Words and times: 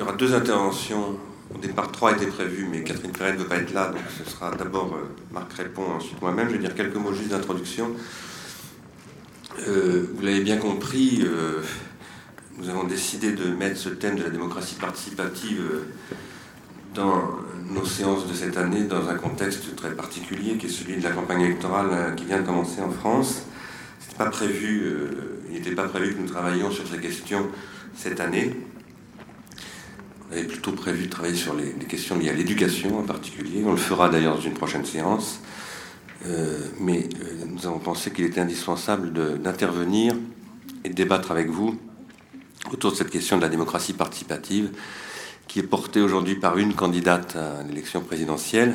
y 0.00 0.02
aura 0.02 0.12
deux 0.12 0.34
interventions. 0.34 1.18
Au 1.54 1.58
départ, 1.58 1.92
trois 1.92 2.12
étaient 2.12 2.26
prévues, 2.26 2.66
mais 2.70 2.82
Catherine 2.82 3.12
Perret 3.12 3.34
ne 3.34 3.38
veut 3.38 3.46
pas 3.46 3.56
être 3.56 3.74
là, 3.74 3.88
donc 3.88 4.02
ce 4.16 4.30
sera 4.30 4.50
d'abord 4.52 4.94
euh, 4.94 5.08
Marc 5.32 5.52
Répond, 5.52 5.84
ensuite 5.96 6.20
moi-même. 6.22 6.48
Je 6.48 6.54
vais 6.54 6.58
dire 6.58 6.74
quelques 6.74 6.96
mots 6.96 7.12
juste 7.12 7.28
d'introduction. 7.28 7.90
Euh, 9.68 10.06
vous 10.14 10.22
l'avez 10.22 10.40
bien 10.40 10.56
compris, 10.56 11.22
euh, 11.22 11.60
nous 12.56 12.70
avons 12.70 12.84
décidé 12.84 13.32
de 13.32 13.50
mettre 13.50 13.76
ce 13.76 13.90
thème 13.90 14.16
de 14.16 14.22
la 14.22 14.30
démocratie 14.30 14.76
participative 14.76 15.60
dans 16.94 17.30
nos 17.68 17.84
séances 17.84 18.26
de 18.26 18.32
cette 18.32 18.56
année 18.56 18.84
dans 18.84 19.08
un 19.08 19.16
contexte 19.16 19.76
très 19.76 19.90
particulier 19.90 20.56
qui 20.56 20.66
est 20.66 20.70
celui 20.70 20.96
de 20.96 21.02
la 21.02 21.10
campagne 21.10 21.42
électorale 21.42 22.14
qui 22.16 22.24
vient 22.24 22.40
de 22.40 22.46
commencer 22.46 22.80
en 22.80 22.90
France. 22.90 23.42
Pas 24.18 24.26
prévu, 24.26 24.92
il 25.48 25.54
n'était 25.54 25.74
pas 25.74 25.88
prévu 25.88 26.14
que 26.14 26.20
nous 26.20 26.28
travaillions 26.28 26.70
sur 26.70 26.86
ces 26.86 26.98
questions 26.98 27.48
cette 27.94 28.20
année. 28.20 28.54
On 30.30 30.32
avait 30.36 30.44
plutôt 30.44 30.72
prévu 30.72 31.06
de 31.06 31.10
travailler 31.10 31.34
sur 31.34 31.54
les, 31.54 31.72
questions 31.86 32.16
liées 32.16 32.30
à 32.30 32.32
l'éducation 32.32 33.00
en 33.00 33.02
particulier. 33.02 33.64
On 33.66 33.72
le 33.72 33.76
fera 33.76 34.08
d'ailleurs 34.08 34.36
dans 34.36 34.40
une 34.40 34.54
prochaine 34.54 34.84
séance. 34.84 35.40
Euh, 36.26 36.68
mais 36.78 37.08
euh, 37.20 37.46
nous 37.48 37.66
avons 37.66 37.80
pensé 37.80 38.12
qu'il 38.12 38.26
était 38.26 38.40
indispensable 38.40 39.12
d'intervenir 39.40 40.14
et 40.84 40.90
de 40.90 40.94
débattre 40.94 41.32
avec 41.32 41.48
vous 41.48 41.76
autour 42.70 42.92
de 42.92 42.96
cette 42.96 43.10
question 43.10 43.38
de 43.38 43.42
la 43.42 43.48
démocratie 43.48 43.94
participative 43.94 44.70
qui 45.48 45.58
est 45.58 45.64
portée 45.64 46.00
aujourd'hui 46.00 46.36
par 46.36 46.58
une 46.58 46.74
candidate 46.74 47.34
à 47.34 47.64
l'élection 47.64 48.02
présidentielle, 48.02 48.74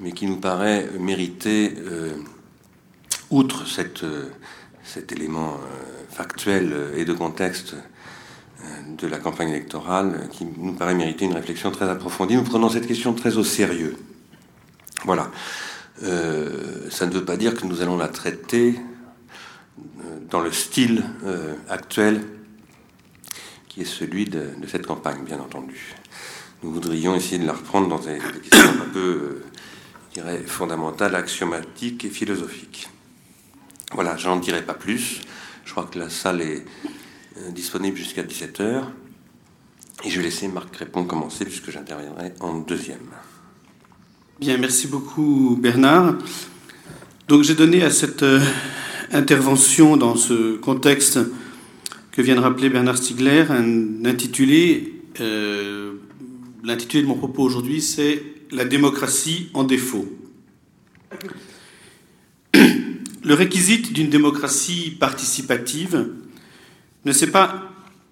mais 0.00 0.12
qui 0.12 0.26
nous 0.26 0.36
paraît 0.36 0.90
mériter, 0.98 1.76
euh, 1.78 2.12
outre 3.30 3.66
cet 3.66 5.12
élément 5.12 5.58
factuel 6.10 6.74
et 6.94 7.06
de 7.06 7.12
contexte, 7.14 7.74
de 8.98 9.06
la 9.06 9.18
campagne 9.18 9.50
électorale 9.50 10.28
qui 10.32 10.46
nous 10.56 10.72
paraît 10.72 10.94
mériter 10.94 11.24
une 11.24 11.34
réflexion 11.34 11.70
très 11.70 11.88
approfondie. 11.88 12.36
Nous 12.36 12.44
prenons 12.44 12.68
cette 12.68 12.86
question 12.86 13.12
très 13.12 13.36
au 13.36 13.44
sérieux. 13.44 13.96
Voilà. 15.04 15.30
Euh, 16.02 16.90
ça 16.90 17.06
ne 17.06 17.12
veut 17.12 17.24
pas 17.24 17.36
dire 17.36 17.54
que 17.54 17.66
nous 17.66 17.82
allons 17.82 17.96
la 17.96 18.08
traiter 18.08 18.74
euh, 19.78 20.18
dans 20.30 20.40
le 20.40 20.50
style 20.52 21.04
euh, 21.24 21.54
actuel 21.68 22.22
qui 23.68 23.82
est 23.82 23.86
celui 23.86 24.24
de, 24.24 24.50
cette 24.68 24.86
campagne, 24.86 25.24
bien 25.24 25.40
entendu. 25.40 25.94
Nous 26.62 26.72
voudrions 26.72 27.14
essayer 27.14 27.38
de 27.38 27.46
la 27.46 27.52
reprendre 27.52 27.88
dans 27.88 27.98
des, 27.98 28.18
questions 28.18 28.82
un 28.82 28.92
peu, 28.92 29.42
je 30.08 30.20
dirais, 30.20 30.38
fondamentales, 30.46 31.14
axiomatiques 31.16 32.04
et 32.04 32.08
philosophiques. 32.08 32.88
Voilà, 33.92 34.16
j'en 34.16 34.36
dirai 34.36 34.62
pas 34.62 34.74
plus. 34.74 35.20
Je 35.64 35.70
crois 35.72 35.84
que 35.84 35.98
la 35.98 36.08
salle 36.08 36.40
est, 36.40 36.64
euh, 36.64 36.88
disponible 37.52 37.96
jusqu'à 37.96 38.22
17h. 38.22 38.82
Et 40.04 40.10
je 40.10 40.16
vais 40.18 40.24
laisser 40.24 40.48
Marc 40.48 40.72
Crépon 40.72 41.04
commencer 41.04 41.44
puisque 41.44 41.70
j'interviendrai 41.70 42.32
en 42.40 42.58
deuxième. 42.58 42.98
Bien, 44.40 44.58
merci 44.58 44.86
beaucoup 44.86 45.56
Bernard. 45.60 46.16
Donc 47.28 47.42
j'ai 47.42 47.54
donné 47.54 47.82
à 47.82 47.90
cette 47.90 48.22
euh, 48.22 48.40
intervention 49.12 49.96
dans 49.96 50.16
ce 50.16 50.56
contexte 50.56 51.18
que 52.12 52.20
vient 52.20 52.34
de 52.34 52.40
rappeler 52.40 52.68
Bernard 52.68 52.98
Stiegler 52.98 53.46
un 53.48 54.04
intitulé. 54.04 55.00
Euh, 55.20 55.94
l'intitulé 56.62 57.02
de 57.02 57.08
mon 57.08 57.14
propos 57.14 57.42
aujourd'hui, 57.42 57.80
c'est 57.80 58.22
La 58.50 58.64
démocratie 58.64 59.48
en 59.54 59.64
défaut. 59.64 60.06
Le 62.52 63.34
réquisite 63.34 63.92
d'une 63.92 64.10
démocratie 64.10 64.90
participative 65.00 66.08
ne 67.04 67.12
s'est 67.12 67.30
pas 67.30 67.70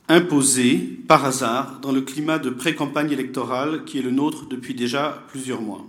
imposé 0.08 0.76
par 1.08 1.24
hasard 1.24 1.80
dans 1.80 1.92
le 1.92 2.02
climat 2.02 2.38
de 2.38 2.50
pré-campagne 2.50 3.10
électorale 3.10 3.84
qui 3.84 3.98
est 3.98 4.02
le 4.02 4.10
nôtre 4.10 4.46
depuis 4.46 4.74
déjà 4.74 5.24
plusieurs 5.28 5.62
mois. 5.62 5.86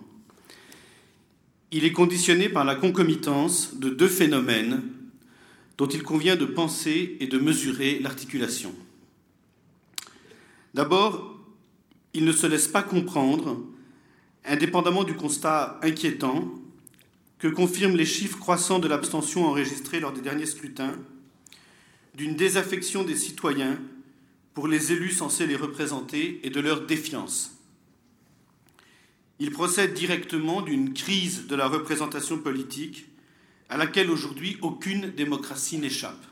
Il 1.71 1.85
est 1.85 1.91
conditionné 1.91 2.49
par 2.49 2.63
la 2.63 2.75
concomitance 2.75 3.75
de 3.75 3.89
deux 3.89 4.07
phénomènes 4.07 4.83
dont 5.77 5.87
il 5.87 6.03
convient 6.03 6.35
de 6.35 6.45
penser 6.45 7.17
et 7.19 7.27
de 7.27 7.39
mesurer 7.39 7.99
l'articulation. 7.99 8.73
D'abord, 10.73 11.35
il 12.13 12.25
ne 12.25 12.31
se 12.31 12.47
laisse 12.47 12.67
pas 12.67 12.83
comprendre, 12.83 13.59
indépendamment 14.45 15.03
du 15.03 15.15
constat 15.15 15.79
inquiétant 15.81 16.47
que 17.39 17.47
confirment 17.47 17.97
les 17.97 18.05
chiffres 18.05 18.39
croissants 18.39 18.79
de 18.79 18.87
l'abstention 18.87 19.45
enregistrée 19.45 19.99
lors 19.99 20.13
des 20.13 20.21
derniers 20.21 20.45
scrutins, 20.45 20.95
d'une 22.15 22.35
désaffection 22.35 23.03
des 23.03 23.15
citoyens 23.15 23.79
pour 24.53 24.67
les 24.67 24.91
élus 24.91 25.11
censés 25.11 25.47
les 25.47 25.55
représenter 25.55 26.39
et 26.43 26.49
de 26.49 26.59
leur 26.59 26.85
défiance. 26.85 27.57
Il 29.39 29.51
procède 29.51 29.93
directement 29.93 30.61
d'une 30.61 30.93
crise 30.93 31.47
de 31.47 31.55
la 31.55 31.67
représentation 31.67 32.37
politique 32.37 33.07
à 33.69 33.77
laquelle 33.77 34.11
aujourd'hui 34.11 34.57
aucune 34.61 35.09
démocratie 35.11 35.79
n'échappe. 35.79 36.25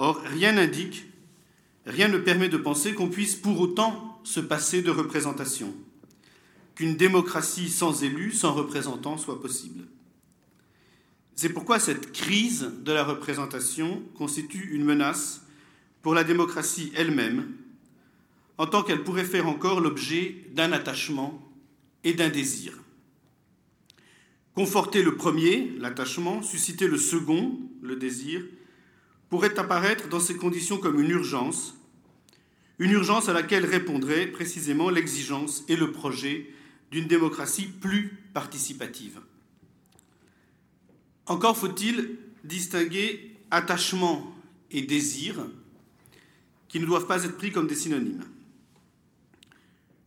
Or, 0.00 0.20
rien 0.24 0.52
n'indique, 0.52 1.04
rien 1.86 2.08
ne 2.08 2.18
permet 2.18 2.48
de 2.48 2.56
penser 2.56 2.94
qu'on 2.94 3.08
puisse 3.08 3.36
pour 3.36 3.60
autant 3.60 4.20
se 4.24 4.40
passer 4.40 4.82
de 4.82 4.90
représentation, 4.90 5.74
qu'une 6.74 6.96
démocratie 6.96 7.68
sans 7.68 8.02
élus, 8.02 8.32
sans 8.32 8.52
représentants 8.52 9.16
soit 9.16 9.40
possible. 9.40 9.84
C'est 11.40 11.50
pourquoi 11.50 11.78
cette 11.78 12.10
crise 12.10 12.68
de 12.82 12.90
la 12.90 13.04
représentation 13.04 14.02
constitue 14.16 14.70
une 14.72 14.82
menace 14.82 15.42
pour 16.02 16.12
la 16.12 16.24
démocratie 16.24 16.90
elle-même, 16.96 17.52
en 18.56 18.66
tant 18.66 18.82
qu'elle 18.82 19.04
pourrait 19.04 19.22
faire 19.22 19.46
encore 19.46 19.80
l'objet 19.80 20.46
d'un 20.50 20.72
attachement 20.72 21.40
et 22.02 22.12
d'un 22.12 22.28
désir. 22.28 22.72
Conforter 24.56 25.04
le 25.04 25.14
premier, 25.14 25.72
l'attachement, 25.78 26.42
susciter 26.42 26.88
le 26.88 26.98
second, 26.98 27.56
le 27.82 27.94
désir, 27.94 28.42
pourrait 29.30 29.56
apparaître 29.60 30.08
dans 30.08 30.18
ces 30.18 30.34
conditions 30.34 30.78
comme 30.78 31.00
une 31.00 31.10
urgence, 31.10 31.76
une 32.80 32.90
urgence 32.90 33.28
à 33.28 33.32
laquelle 33.32 33.64
répondrait 33.64 34.26
précisément 34.26 34.90
l'exigence 34.90 35.62
et 35.68 35.76
le 35.76 35.92
projet 35.92 36.50
d'une 36.90 37.06
démocratie 37.06 37.68
plus 37.68 38.18
participative. 38.34 39.20
Encore 41.28 41.56
faut-il 41.56 42.16
distinguer 42.44 43.36
attachement 43.50 44.34
et 44.70 44.82
désir, 44.82 45.46
qui 46.68 46.80
ne 46.80 46.86
doivent 46.86 47.06
pas 47.06 47.24
être 47.24 47.36
pris 47.36 47.52
comme 47.52 47.66
des 47.66 47.74
synonymes. 47.74 48.24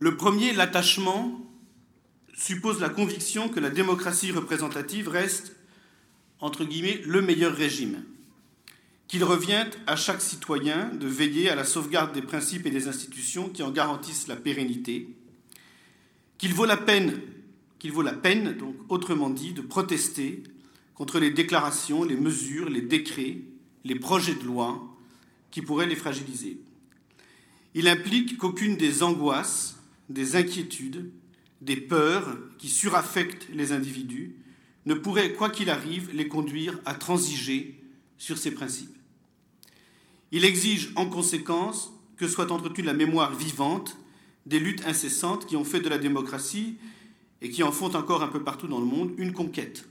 Le 0.00 0.16
premier, 0.16 0.52
l'attachement, 0.52 1.40
suppose 2.34 2.80
la 2.80 2.88
conviction 2.88 3.48
que 3.48 3.60
la 3.60 3.70
démocratie 3.70 4.32
représentative 4.32 5.08
reste, 5.08 5.54
entre 6.40 6.64
guillemets, 6.64 7.00
le 7.06 7.22
meilleur 7.22 7.54
régime, 7.54 8.02
qu'il 9.06 9.22
revient 9.22 9.66
à 9.86 9.94
chaque 9.94 10.20
citoyen 10.20 10.88
de 10.88 11.06
veiller 11.06 11.50
à 11.50 11.54
la 11.54 11.64
sauvegarde 11.64 12.12
des 12.12 12.22
principes 12.22 12.66
et 12.66 12.70
des 12.70 12.88
institutions 12.88 13.48
qui 13.48 13.62
en 13.62 13.70
garantissent 13.70 14.26
la 14.26 14.36
pérennité, 14.36 15.08
qu'il 16.38 16.52
vaut 16.54 16.64
la 16.64 16.76
peine, 16.76 17.20
qu'il 17.78 17.92
vaut 17.92 18.02
la 18.02 18.12
peine, 18.12 18.56
donc 18.56 18.74
autrement 18.88 19.30
dit, 19.30 19.52
de 19.52 19.60
protester 19.60 20.42
contre 20.94 21.18
les 21.18 21.30
déclarations, 21.30 22.04
les 22.04 22.16
mesures, 22.16 22.68
les 22.68 22.82
décrets, 22.82 23.38
les 23.84 23.94
projets 23.94 24.34
de 24.34 24.44
loi 24.44 24.82
qui 25.50 25.62
pourraient 25.62 25.86
les 25.86 25.96
fragiliser. 25.96 26.60
Il 27.74 27.88
implique 27.88 28.38
qu'aucune 28.38 28.76
des 28.76 29.02
angoisses, 29.02 29.78
des 30.08 30.36
inquiétudes, 30.36 31.10
des 31.60 31.76
peurs 31.76 32.36
qui 32.58 32.68
suraffectent 32.68 33.48
les 33.52 33.72
individus 33.72 34.36
ne 34.84 34.94
pourrait, 34.94 35.32
quoi 35.32 35.48
qu'il 35.48 35.70
arrive, 35.70 36.10
les 36.12 36.28
conduire 36.28 36.78
à 36.84 36.94
transiger 36.94 37.80
sur 38.18 38.36
ces 38.36 38.50
principes. 38.50 38.96
Il 40.32 40.44
exige 40.44 40.92
en 40.96 41.06
conséquence 41.06 41.92
que 42.16 42.26
soit 42.26 42.50
entretenue 42.50 42.84
la 42.84 42.94
mémoire 42.94 43.34
vivante 43.34 43.96
des 44.46 44.58
luttes 44.58 44.84
incessantes 44.86 45.46
qui 45.46 45.56
ont 45.56 45.64
fait 45.64 45.80
de 45.80 45.88
la 45.88 45.98
démocratie 45.98 46.76
et 47.40 47.50
qui 47.50 47.62
en 47.62 47.72
font 47.72 47.94
encore 47.94 48.22
un 48.22 48.28
peu 48.28 48.42
partout 48.42 48.66
dans 48.66 48.80
le 48.80 48.86
monde 48.86 49.12
une 49.18 49.32
conquête. 49.32 49.88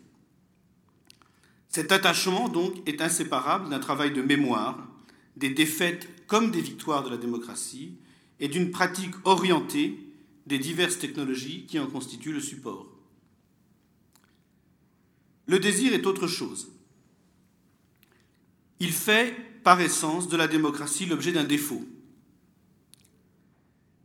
Cet 1.71 1.93
attachement, 1.93 2.49
donc, 2.49 2.87
est 2.87 3.01
inséparable 3.01 3.69
d'un 3.69 3.79
travail 3.79 4.11
de 4.11 4.21
mémoire, 4.21 4.87
des 5.37 5.49
défaites 5.49 6.07
comme 6.27 6.51
des 6.51 6.61
victoires 6.61 7.03
de 7.03 7.09
la 7.09 7.17
démocratie, 7.17 7.95
et 8.41 8.49
d'une 8.49 8.71
pratique 8.71 9.15
orientée 9.23 9.97
des 10.47 10.59
diverses 10.59 10.99
technologies 10.99 11.65
qui 11.67 11.79
en 11.79 11.87
constituent 11.87 12.33
le 12.33 12.41
support. 12.41 12.87
Le 15.45 15.59
désir 15.59 15.93
est 15.93 16.05
autre 16.05 16.27
chose. 16.27 16.71
Il 18.79 18.91
fait, 18.91 19.35
par 19.63 19.79
essence, 19.79 20.27
de 20.27 20.37
la 20.37 20.47
démocratie 20.47 21.05
l'objet 21.05 21.31
d'un 21.31 21.43
défaut. 21.43 21.85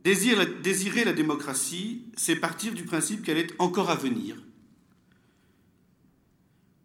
Désirer 0.03 1.03
la 1.03 1.13
démocratie, 1.13 2.05
c'est 2.15 2.37
partir 2.37 2.73
du 2.73 2.83
principe 2.83 3.23
qu'elle 3.23 3.39
est 3.39 3.53
encore 3.59 3.89
à 3.89 3.95
venir, 3.95 4.37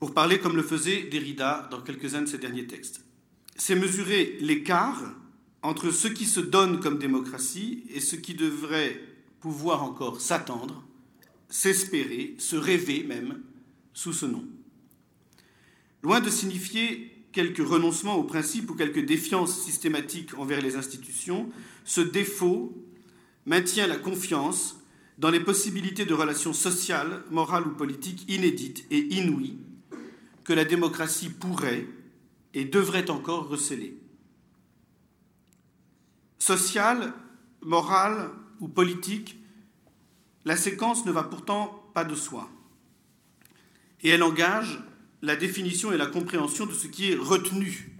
pour 0.02 0.14
parler 0.14 0.40
comme 0.40 0.56
le 0.56 0.64
faisait 0.64 1.04
Derrida 1.04 1.68
dans 1.70 1.80
quelques-uns 1.80 2.22
de 2.22 2.26
ses 2.26 2.38
derniers 2.38 2.66
textes. 2.66 3.04
C'est 3.54 3.76
mesurer 3.76 4.36
l'écart 4.40 5.14
entre 5.62 5.92
ce 5.92 6.08
qui 6.08 6.24
se 6.24 6.40
donne 6.40 6.80
comme 6.80 6.98
démocratie 6.98 7.84
et 7.94 8.00
ce 8.00 8.16
qui 8.16 8.34
devrait 8.34 9.00
pouvoir 9.38 9.84
encore 9.84 10.20
s'attendre, 10.20 10.84
s'espérer, 11.48 12.34
se 12.38 12.56
rêver 12.56 13.04
même 13.04 13.42
sous 13.94 14.12
ce 14.12 14.26
nom. 14.26 14.44
Loin 16.02 16.18
de 16.18 16.30
signifier 16.30 17.24
quelques 17.30 17.64
renoncements 17.64 18.16
aux 18.16 18.24
principes 18.24 18.70
ou 18.70 18.74
quelques 18.74 19.06
défiances 19.06 19.56
systématiques 19.62 20.36
envers 20.36 20.62
les 20.62 20.74
institutions, 20.74 21.48
ce 21.84 22.00
défaut 22.00 22.76
maintient 23.46 23.86
la 23.86 23.98
confiance 23.98 24.80
dans 25.18 25.30
les 25.30 25.38
possibilités 25.38 26.06
de 26.06 26.14
relations 26.14 26.54
sociales, 26.54 27.22
morales 27.30 27.68
ou 27.68 27.76
politiques 27.76 28.24
inédites 28.28 28.84
et 28.90 28.98
inouïes 29.14 29.58
que 30.44 30.52
la 30.52 30.64
démocratie 30.64 31.30
pourrait 31.30 31.86
et 32.54 32.64
devrait 32.64 33.10
encore 33.10 33.48
receler. 33.48 33.96
Sociale, 36.38 37.12
morale 37.60 38.30
ou 38.60 38.68
politique, 38.68 39.38
la 40.44 40.56
séquence 40.56 41.06
ne 41.06 41.12
va 41.12 41.22
pourtant 41.22 41.90
pas 41.94 42.04
de 42.04 42.14
soi. 42.14 42.50
Et 44.02 44.08
elle 44.08 44.22
engage 44.22 44.80
la 45.22 45.36
définition 45.36 45.92
et 45.92 45.96
la 45.96 46.06
compréhension 46.06 46.66
de 46.66 46.72
ce 46.72 46.88
qui 46.88 47.12
est 47.12 47.16
retenu, 47.16 47.96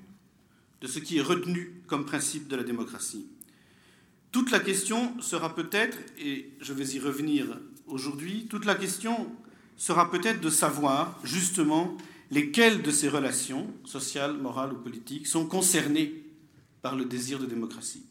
de 0.81 0.89
ce 0.89 0.99
qui 0.99 1.19
est 1.19 1.23
retenu 1.23 1.83
comme 1.87 2.05
principe 2.05 2.49
de 2.49 2.57
la 2.57 2.65
démocratie. 2.65 3.29
Toute 4.33 4.51
la 4.51 4.59
question 4.59 5.21
sera 5.21 5.55
peut-être, 5.55 5.99
et 6.19 6.53
je 6.61 6.73
vais 6.73 6.89
y 6.89 6.99
revenir 6.99 7.61
aujourd'hui, 7.87 8.47
toute 8.51 8.65
la 8.65 8.75
question 8.75 9.31
sera 9.77 10.11
peut-être 10.11 10.41
de 10.41 10.51
savoir 10.51 11.19
justement 11.23 11.97
lesquelles 12.33 12.83
de 12.83 12.91
ces 12.91 13.09
relations, 13.09 13.69
sociales, 13.85 14.37
morales 14.37 14.73
ou 14.73 14.77
politiques, 14.77 15.27
sont 15.27 15.47
concernées 15.47 16.25
par 16.81 16.97
le 16.97 17.05
désir 17.05 17.39
de 17.39 17.47
démocratie? 17.47 18.05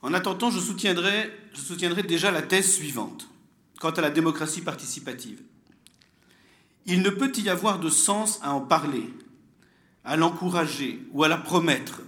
En 0.00 0.14
attendant, 0.14 0.50
je 0.50 0.58
soutiendrai, 0.58 1.30
je 1.52 1.60
soutiendrai 1.60 2.02
déjà 2.02 2.30
la 2.30 2.42
thèse 2.42 2.72
suivante 2.72 3.28
quant 3.78 3.90
à 3.90 4.00
la 4.00 4.10
démocratie 4.10 4.62
participative. 4.62 5.42
Il 6.86 7.02
ne 7.02 7.10
peut 7.10 7.32
y 7.36 7.50
avoir 7.50 7.78
de 7.78 7.90
sens 7.90 8.40
à 8.42 8.54
en 8.54 8.62
parler, 8.62 9.04
à 10.02 10.16
l'encourager 10.16 11.00
ou 11.12 11.24
à 11.24 11.28
la 11.28 11.36
promettre 11.36 12.00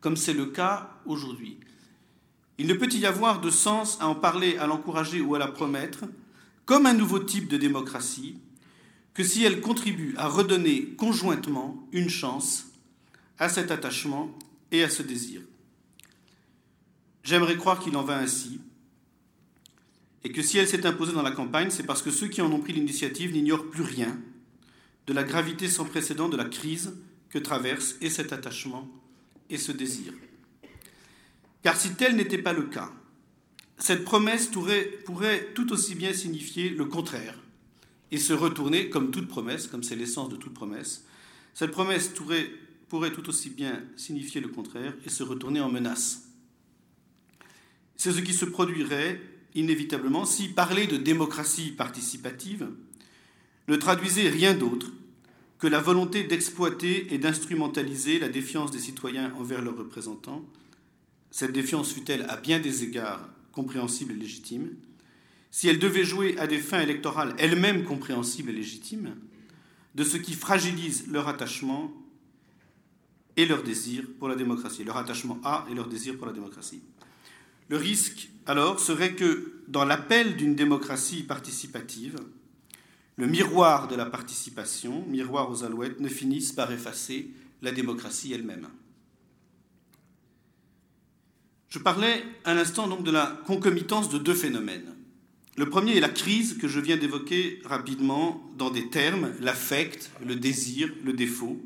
comme 0.00 0.16
c'est 0.16 0.34
le 0.34 0.46
cas 0.46 0.90
aujourd'hui. 1.06 1.58
Il 2.58 2.66
ne 2.66 2.74
peut 2.74 2.92
y 2.92 3.06
avoir 3.06 3.40
de 3.40 3.50
sens 3.50 3.98
à 4.00 4.08
en 4.08 4.14
parler, 4.14 4.58
à 4.58 4.66
l'encourager 4.66 5.20
ou 5.20 5.34
à 5.34 5.38
la 5.38 5.48
promettre 5.48 6.04
comme 6.66 6.86
un 6.86 6.92
nouveau 6.92 7.18
type 7.18 7.48
de 7.48 7.56
démocratie 7.56 8.38
que 9.18 9.24
si 9.24 9.42
elle 9.42 9.60
contribue 9.60 10.14
à 10.16 10.28
redonner 10.28 10.90
conjointement 10.96 11.88
une 11.90 12.08
chance 12.08 12.66
à 13.40 13.48
cet 13.48 13.72
attachement 13.72 14.32
et 14.70 14.84
à 14.84 14.88
ce 14.88 15.02
désir. 15.02 15.40
J'aimerais 17.24 17.56
croire 17.56 17.80
qu'il 17.80 17.96
en 17.96 18.04
va 18.04 18.16
ainsi, 18.16 18.60
et 20.22 20.30
que 20.30 20.40
si 20.40 20.56
elle 20.58 20.68
s'est 20.68 20.86
imposée 20.86 21.14
dans 21.14 21.22
la 21.22 21.32
campagne, 21.32 21.70
c'est 21.70 21.82
parce 21.82 22.00
que 22.00 22.12
ceux 22.12 22.28
qui 22.28 22.40
en 22.42 22.52
ont 22.52 22.60
pris 22.60 22.72
l'initiative 22.72 23.32
n'ignorent 23.32 23.68
plus 23.68 23.82
rien 23.82 24.16
de 25.08 25.12
la 25.12 25.24
gravité 25.24 25.66
sans 25.66 25.84
précédent 25.84 26.28
de 26.28 26.36
la 26.36 26.44
crise 26.44 26.94
que 27.28 27.40
traverse 27.40 27.96
et 28.00 28.10
cet 28.10 28.32
attachement 28.32 28.88
et 29.50 29.58
ce 29.58 29.72
désir. 29.72 30.12
Car 31.64 31.76
si 31.76 31.96
tel 31.96 32.14
n'était 32.14 32.38
pas 32.38 32.52
le 32.52 32.66
cas, 32.66 32.92
cette 33.78 34.04
promesse 34.04 34.46
pourrait, 34.46 35.48
tout 35.56 35.72
aussi 35.72 35.96
bien 35.96 36.12
signifier 36.12 36.68
le 36.68 36.84
contraire 36.84 37.34
et 38.10 38.18
se 38.18 38.32
retourner, 38.32 38.90
comme 38.90 39.10
toute 39.10 39.28
promesse, 39.28 39.66
comme 39.66 39.82
c'est 39.82 39.96
l'essence 39.96 40.28
de 40.28 40.36
toute 40.36 40.54
promesse, 40.54 41.04
cette 41.54 41.70
promesse 41.70 42.12
pourrait, 42.88 43.12
tout 43.12 43.28
aussi 43.28 43.50
bien 43.50 43.82
signifier 43.96 44.40
le 44.40 44.48
contraire 44.48 44.94
et 45.04 45.10
se 45.10 45.22
retourner 45.22 45.60
en 45.60 45.68
menace. 45.68 46.28
C'est 47.96 48.12
ce 48.12 48.20
qui 48.20 48.32
se 48.32 48.44
produirait 48.44 49.20
inévitablement 49.54 50.24
si 50.24 50.48
parler 50.48 50.86
de 50.86 50.96
démocratie 50.96 51.72
participative 51.72 52.68
ne 53.66 53.76
traduisait 53.76 54.28
rien 54.28 54.54
d'autre 54.54 54.92
que 55.58 55.66
la 55.66 55.80
volonté 55.80 56.22
d'exploiter 56.22 57.12
et 57.12 57.18
d'instrumentaliser 57.18 58.20
la 58.20 58.28
défiance 58.28 58.70
des 58.70 58.78
citoyens 58.78 59.32
envers 59.34 59.60
leurs 59.60 59.76
représentants, 59.76 60.44
cette 61.30 61.52
défiance 61.52 61.92
fut-elle 61.92 62.22
à 62.28 62.36
bien 62.36 62.60
des 62.60 62.84
égards 62.84 63.28
compréhensible 63.52 64.12
et 64.12 64.16
légitime, 64.16 64.70
si 65.50 65.68
elle 65.68 65.78
devait 65.78 66.04
jouer 66.04 66.38
à 66.38 66.46
des 66.46 66.58
fins 66.58 66.80
électorales 66.80 67.34
elles-mêmes 67.38 67.84
compréhensibles 67.84 68.50
et 68.50 68.54
légitimes, 68.54 69.16
de 69.94 70.04
ce 70.04 70.16
qui 70.16 70.34
fragilise 70.34 71.06
leur 71.08 71.28
attachement 71.28 71.92
et 73.36 73.46
leur 73.46 73.62
désir 73.62 74.04
pour 74.18 74.28
la 74.28 74.36
démocratie, 74.36 74.84
leur 74.84 74.96
attachement 74.96 75.38
à 75.44 75.66
et 75.70 75.74
leur 75.74 75.88
désir 75.88 76.16
pour 76.16 76.26
la 76.26 76.32
démocratie. 76.32 76.82
Le 77.68 77.76
risque, 77.76 78.30
alors, 78.46 78.80
serait 78.80 79.14
que, 79.14 79.52
dans 79.68 79.84
l'appel 79.84 80.36
d'une 80.36 80.54
démocratie 80.54 81.22
participative, 81.22 82.18
le 83.16 83.26
miroir 83.26 83.88
de 83.88 83.96
la 83.96 84.06
participation, 84.06 85.04
miroir 85.06 85.50
aux 85.50 85.64
alouettes, 85.64 86.00
ne 86.00 86.08
finisse 86.08 86.52
par 86.52 86.72
effacer 86.72 87.30
la 87.60 87.72
démocratie 87.72 88.32
elle-même. 88.32 88.68
Je 91.68 91.78
parlais 91.78 92.24
à 92.44 92.54
l'instant 92.54 92.88
donc 92.88 93.02
de 93.02 93.10
la 93.10 93.40
concomitance 93.46 94.08
de 94.08 94.18
deux 94.18 94.34
phénomènes. 94.34 94.94
Le 95.58 95.68
premier 95.68 95.96
est 95.96 96.00
la 96.00 96.08
crise 96.08 96.56
que 96.56 96.68
je 96.68 96.78
viens 96.78 96.96
d'évoquer 96.96 97.60
rapidement 97.64 98.48
dans 98.56 98.70
des 98.70 98.90
termes, 98.90 99.32
l'affect, 99.40 100.08
le 100.24 100.36
désir, 100.36 100.88
le 101.04 101.12
défaut, 101.12 101.60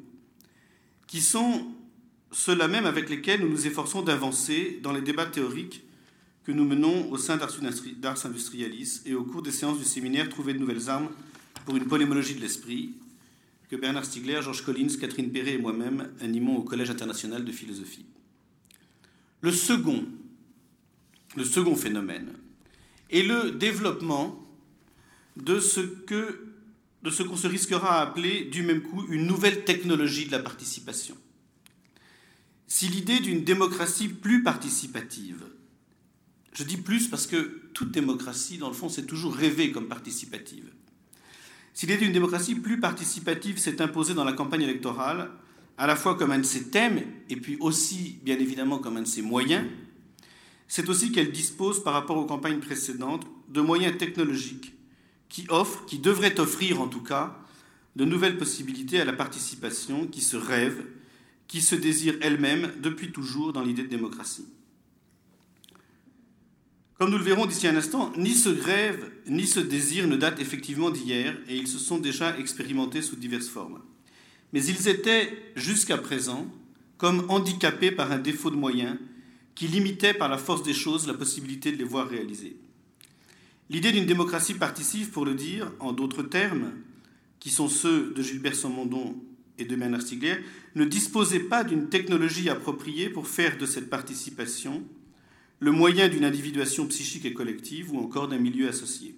qui 1.07 1.21
sont 1.21 1.67
ceux-là 2.31 2.69
même 2.69 2.87
avec 2.87 3.11
lesquels 3.11 3.43
nous 3.43 3.51
nous 3.51 3.67
efforçons 3.67 4.01
d'avancer 4.01 4.81
dans 4.83 4.93
les 4.93 5.03
débats 5.03 5.27
théoriques 5.27 5.83
que 6.45 6.53
nous 6.53 6.65
menons 6.65 7.11
au 7.11 7.19
sein 7.19 7.37
d'Ars 7.37 8.25
Industrialis 8.25 9.03
et 9.05 9.13
au 9.13 9.25
cours 9.25 9.43
des 9.43 9.53
séances 9.53 9.79
du 9.79 9.85
séminaire 9.85 10.31
Trouver 10.31 10.55
de 10.55 10.59
nouvelles 10.59 10.89
armes 10.89 11.11
pour 11.67 11.77
une 11.77 11.85
polémologie 11.85 12.35
de 12.35 12.41
l'esprit, 12.41 12.95
que 13.69 13.77
Bernard 13.77 14.07
Stiegler, 14.07 14.41
Georges 14.41 14.65
Collins, 14.65 14.97
Catherine 14.99 15.31
Perret 15.31 15.53
et 15.53 15.59
moi-même 15.59 16.15
animons 16.23 16.57
au 16.57 16.63
Collège 16.63 16.89
international 16.89 17.45
de 17.45 17.53
philosophie. 17.53 18.07
Le 19.43 19.53
second, 19.53 20.07
le 21.37 21.45
second 21.45 21.77
phénomène 21.77 22.33
est 23.13 23.23
le 23.23 23.53
développement 23.53 24.45
de 25.37 25.61
ce 25.61 25.81
que 25.81 26.49
de 27.03 27.11
ce 27.11 27.23
qu'on 27.23 27.37
se 27.37 27.49
risquera 27.49 27.99
à 27.99 28.03
appeler 28.03 28.45
du 28.45 28.63
même 28.63 28.83
coup 28.83 29.05
une 29.09 29.27
nouvelle 29.27 29.65
technologie 29.65 30.27
de 30.27 30.33
la 30.33 30.39
participation. 30.39 31.17
Si 32.69 32.87
l'idée 32.87 33.19
d'une 33.19 33.43
démocratie 33.43 34.09
plus 34.09 34.43
participative, 34.45 35.45
je 36.53 36.63
dis 36.63 36.77
plus 36.77 37.09
parce 37.09 37.27
que 37.27 37.61
toute 37.75 37.91
démocratie, 37.91 38.59
dans 38.59 38.69
le 38.69 38.75
fond, 38.75 38.89
s'est 38.89 39.05
toujours 39.05 39.35
rêvée 39.35 39.73
comme 39.73 39.89
participative. 39.89 40.71
Si 41.75 41.87
l'idée 41.87 42.05
d'une 42.05 42.13
démocratie 42.13 42.55
plus 42.55 42.79
participative 42.79 43.59
s'est 43.59 43.83
imposée 43.83 44.15
dans 44.15 44.25
la 44.25 44.33
campagne 44.33 44.63
électorale, 44.63 45.31
à 45.79 45.87
la 45.87 45.97
fois 45.97 46.17
comme 46.17 46.31
un 46.31 46.39
de 46.39 46.45
ses 46.45 46.71
thèmes 46.71 47.03
et 47.29 47.37
puis 47.37 47.57
aussi, 47.61 48.21
bien 48.23 48.39
évidemment, 48.39 48.79
comme 48.79 48.99
un 48.99 49.03
de 49.03 49.07
ses 49.07 49.23
moyens, 49.23 49.67
c'est 50.75 50.89
aussi 50.89 51.13
qu'elle 51.13 51.33
dispose, 51.33 51.85
par 51.85 51.93
rapport 51.93 52.17
aux 52.17 52.25
campagnes 52.25 52.61
précédentes, 52.61 53.27
de 53.51 53.61
moyens 53.61 53.99
technologiques 53.99 54.73
qui 55.29 55.45
offrent, 55.51 55.85
qui 55.85 55.99
devraient 55.99 56.41
offrir 56.41 56.81
en 56.81 56.89
tout 56.89 57.03
cas, 57.03 57.39
de 57.95 58.07
nouvelles 58.07 58.39
possibilités 58.39 58.99
à 58.99 59.05
la 59.05 59.13
participation 59.13 60.07
qui 60.07 60.23
se 60.23 60.39
rêve, 60.39 60.83
qui 61.47 61.61
se 61.61 61.75
désire 61.75 62.17
elle-même 62.23 62.73
depuis 62.81 63.13
toujours 63.13 63.53
dans 63.53 63.61
l'idée 63.61 63.83
de 63.83 63.89
démocratie. 63.89 64.47
Comme 66.99 67.11
nous 67.11 67.19
le 67.19 67.25
verrons 67.25 67.45
d'ici 67.45 67.67
un 67.67 67.77
instant, 67.77 68.11
ni 68.17 68.33
ce 68.33 68.49
rêve 68.49 69.11
ni 69.27 69.47
ce 69.47 69.61
désir 69.61 70.09
ne 70.09 70.17
datent 70.17 70.41
effectivement 70.41 70.89
d'hier 70.89 71.37
et 71.49 71.57
ils 71.59 71.69
se 71.69 71.79
sont 71.79 71.99
déjà 71.99 72.39
expérimentés 72.39 73.03
sous 73.03 73.17
diverses 73.17 73.49
formes. 73.49 73.83
Mais 74.55 74.65
ils 74.65 74.89
étaient, 74.89 75.53
jusqu'à 75.55 75.99
présent, 75.99 76.51
comme 76.97 77.27
handicapés 77.29 77.91
par 77.91 78.11
un 78.11 78.19
défaut 78.19 78.51
de 78.51 78.57
moyens 78.57 78.97
qui 79.55 79.69
limitait 79.69 80.15
par 80.15 80.29
la 80.29 80.39
force 80.39 80.63
des 80.63 80.75
choses 80.75 81.07
la 81.07 81.15
possibilité 81.15 81.73
de 81.73 81.77
les 81.77 81.85
voir 81.85 82.09
réalisés. 82.09 82.57
L'idée 83.71 83.93
d'une 83.93 84.07
démocratie 84.07 84.55
participe, 84.55 85.11
pour 85.13 85.25
le 85.25 85.35
dire 85.35 85.73
en 85.81 85.93
d'autres 85.93 86.23
termes, 86.23 86.73
qui 87.41 87.51
sont 87.51 87.69
ceux 87.69 88.13
de 88.15 88.23
Gilbert 88.23 88.55
Samondon 88.55 89.17
et 89.59 89.65
de 89.65 89.77
Bernard 89.77 90.03
Stiegler, 90.03 90.37
ne 90.75 90.85
disposait 90.85 91.41
pas 91.41 91.65
d'une 91.65 91.89
technologie 91.89 92.49
appropriée 92.49 93.09
pour 93.09 93.27
faire 93.29 93.59
de 93.59 93.67
cette 93.67 93.91
participation 93.91 94.85
le 95.61 95.71
moyen 95.71 96.09
d'une 96.09 96.25
individuation 96.25 96.87
psychique 96.89 97.25
et 97.25 97.35
collective 97.35 97.93
ou 97.93 97.99
encore 97.99 98.29
d'un 98.29 98.39
milieu 98.39 98.69
associé. 98.69 99.15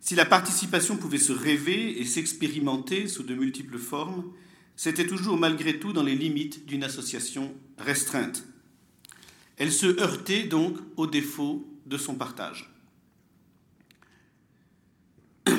Si 0.00 0.14
la 0.14 0.24
participation 0.24 0.96
pouvait 0.96 1.18
se 1.18 1.32
rêver 1.32 2.00
et 2.00 2.04
s'expérimenter 2.04 3.08
sous 3.08 3.22
de 3.22 3.34
multiples 3.34 3.78
formes, 3.78 4.32
c'était 4.76 5.06
toujours 5.06 5.38
malgré 5.38 5.78
tout 5.78 5.92
dans 5.92 6.02
les 6.02 6.16
limites 6.16 6.66
d'une 6.66 6.84
association 6.84 7.54
restreinte. 7.78 8.44
Elle 9.56 9.72
se 9.72 10.00
heurtait 10.00 10.44
donc 10.44 10.76
au 10.96 11.06
défaut 11.06 11.66
de 11.86 11.96
son 11.96 12.14
partage. 12.14 12.70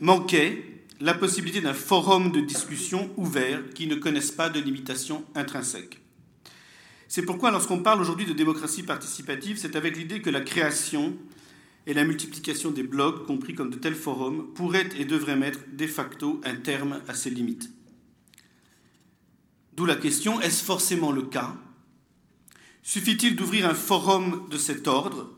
Manquait 0.00 0.70
la 1.00 1.14
possibilité 1.14 1.60
d'un 1.60 1.74
forum 1.74 2.30
de 2.30 2.40
discussion 2.40 3.10
ouvert 3.16 3.70
qui 3.74 3.86
ne 3.86 3.94
connaisse 3.94 4.30
pas 4.30 4.50
de 4.50 4.60
limitation 4.60 5.24
intrinsèque. 5.34 6.00
C'est 7.08 7.22
pourquoi 7.22 7.50
lorsqu'on 7.50 7.82
parle 7.82 8.00
aujourd'hui 8.00 8.26
de 8.26 8.34
démocratie 8.34 8.82
participative, 8.82 9.56
c'est 9.58 9.76
avec 9.76 9.96
l'idée 9.96 10.20
que 10.20 10.30
la 10.30 10.42
création 10.42 11.16
et 11.86 11.94
la 11.94 12.04
multiplication 12.04 12.70
des 12.70 12.82
blogs, 12.82 13.26
compris 13.26 13.54
comme 13.54 13.70
de 13.70 13.78
tels 13.78 13.94
forums, 13.94 14.52
pourraient 14.54 14.88
et 14.98 15.06
devraient 15.06 15.36
mettre 15.36 15.60
de 15.72 15.86
facto 15.86 16.40
un 16.44 16.54
terme 16.54 17.00
à 17.08 17.14
ces 17.14 17.30
limites. 17.30 17.70
D'où 19.74 19.86
la 19.86 19.96
question, 19.96 20.40
est-ce 20.40 20.62
forcément 20.62 21.10
le 21.10 21.22
cas 21.22 21.56
Suffit-il 22.82 23.36
d'ouvrir 23.36 23.68
un 23.68 23.74
forum 23.74 24.48
de 24.50 24.56
cet 24.56 24.88
ordre, 24.88 25.30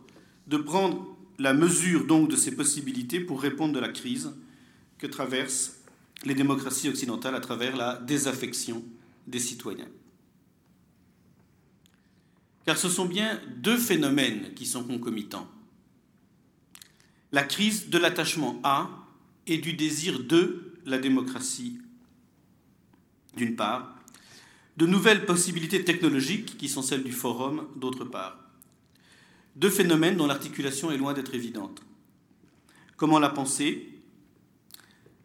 de 0.47 0.57
prendre 0.57 1.07
la 1.39 1.55
mesure 1.55 2.07
donc 2.07 2.31
de 2.31 2.37
ces 2.37 2.55
possibilités 2.55 3.21
pour 3.21 3.43
répondre 3.43 3.75
de 3.75 3.81
la 3.81 3.89
crise 3.89 4.33
que 4.99 5.07
traversent 5.07 5.77
les 6.25 6.35
démocraties 6.35 6.89
occidentales 6.89 7.35
à 7.35 7.41
travers 7.41 7.77
la 7.77 7.97
désaffection 7.97 8.85
des 9.27 9.41
citoyens? 9.41 9.89
Car 12.65 12.79
ce 12.79 12.89
sont 12.89 13.07
bien 13.07 13.41
deux 13.57 13.77
phénomènes 13.77 14.55
qui 14.55 14.67
sont 14.67 14.85
concomitants. 14.85 15.49
La 17.33 17.43
crise 17.43 17.89
de 17.89 17.99
l'attachement 17.99 18.61
à 18.63 18.89
et 19.47 19.59
du 19.59 19.73
désir 19.73 20.23
de 20.23 20.75
la 20.85 20.99
démocratie, 20.99 21.79
d'une 23.37 23.57
part, 23.57 23.97
de 24.77 24.87
nouvelles 24.87 25.27
possibilités 25.27 25.85
technologiques 25.85 26.57
qui 26.57 26.69
sont 26.69 26.83
celles 26.83 27.03
du 27.03 27.13
forum, 27.13 27.67
d'autre 27.77 28.05
part. 28.05 28.39
Deux 29.57 29.71
phénomènes 29.71 30.17
dont 30.17 30.27
l'articulation 30.27 30.91
est 30.91 30.97
loin 30.97 31.13
d'être 31.13 31.35
évidente. 31.35 31.83
Comment 32.97 33.19
la 33.19 33.29
penser? 33.29 33.89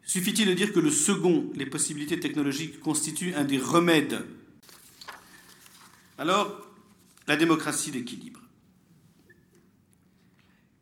Suffit-il 0.02 0.46
de 0.46 0.54
dire 0.54 0.72
que 0.72 0.80
le 0.80 0.90
second, 0.90 1.50
les 1.54 1.66
possibilités 1.66 2.20
technologiques, 2.20 2.80
constitue 2.80 3.34
un 3.34 3.44
des 3.44 3.58
remèdes? 3.58 4.24
Alors, 6.18 6.66
la 7.26 7.36
démocratie 7.36 7.90
d'équilibre 7.90 8.40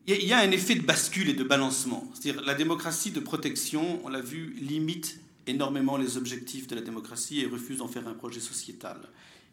il 0.07 0.25
y 0.25 0.33
a 0.33 0.39
un 0.39 0.51
effet 0.51 0.77
de 0.77 0.83
bascule 0.83 1.29
et 1.29 1.35
de 1.35 1.43
balancement. 1.43 2.09
C'est-à-dire 2.15 2.43
la 2.43 2.55
démocratie 2.55 3.11
de 3.11 3.21
protection, 3.21 4.01
on 4.05 4.09
l'a 4.09 4.21
vu, 4.21 4.55
limite 4.61 5.19
énormément 5.47 5.97
les 5.97 6.17
objectifs 6.17 6.67
de 6.67 6.75
la 6.75 6.81
démocratie 6.81 7.41
et 7.41 7.47
refuse 7.47 7.79
d'en 7.79 7.89
faire 7.89 8.07
un 8.09 8.15
projet 8.15 8.41
sociétal, 8.41 8.99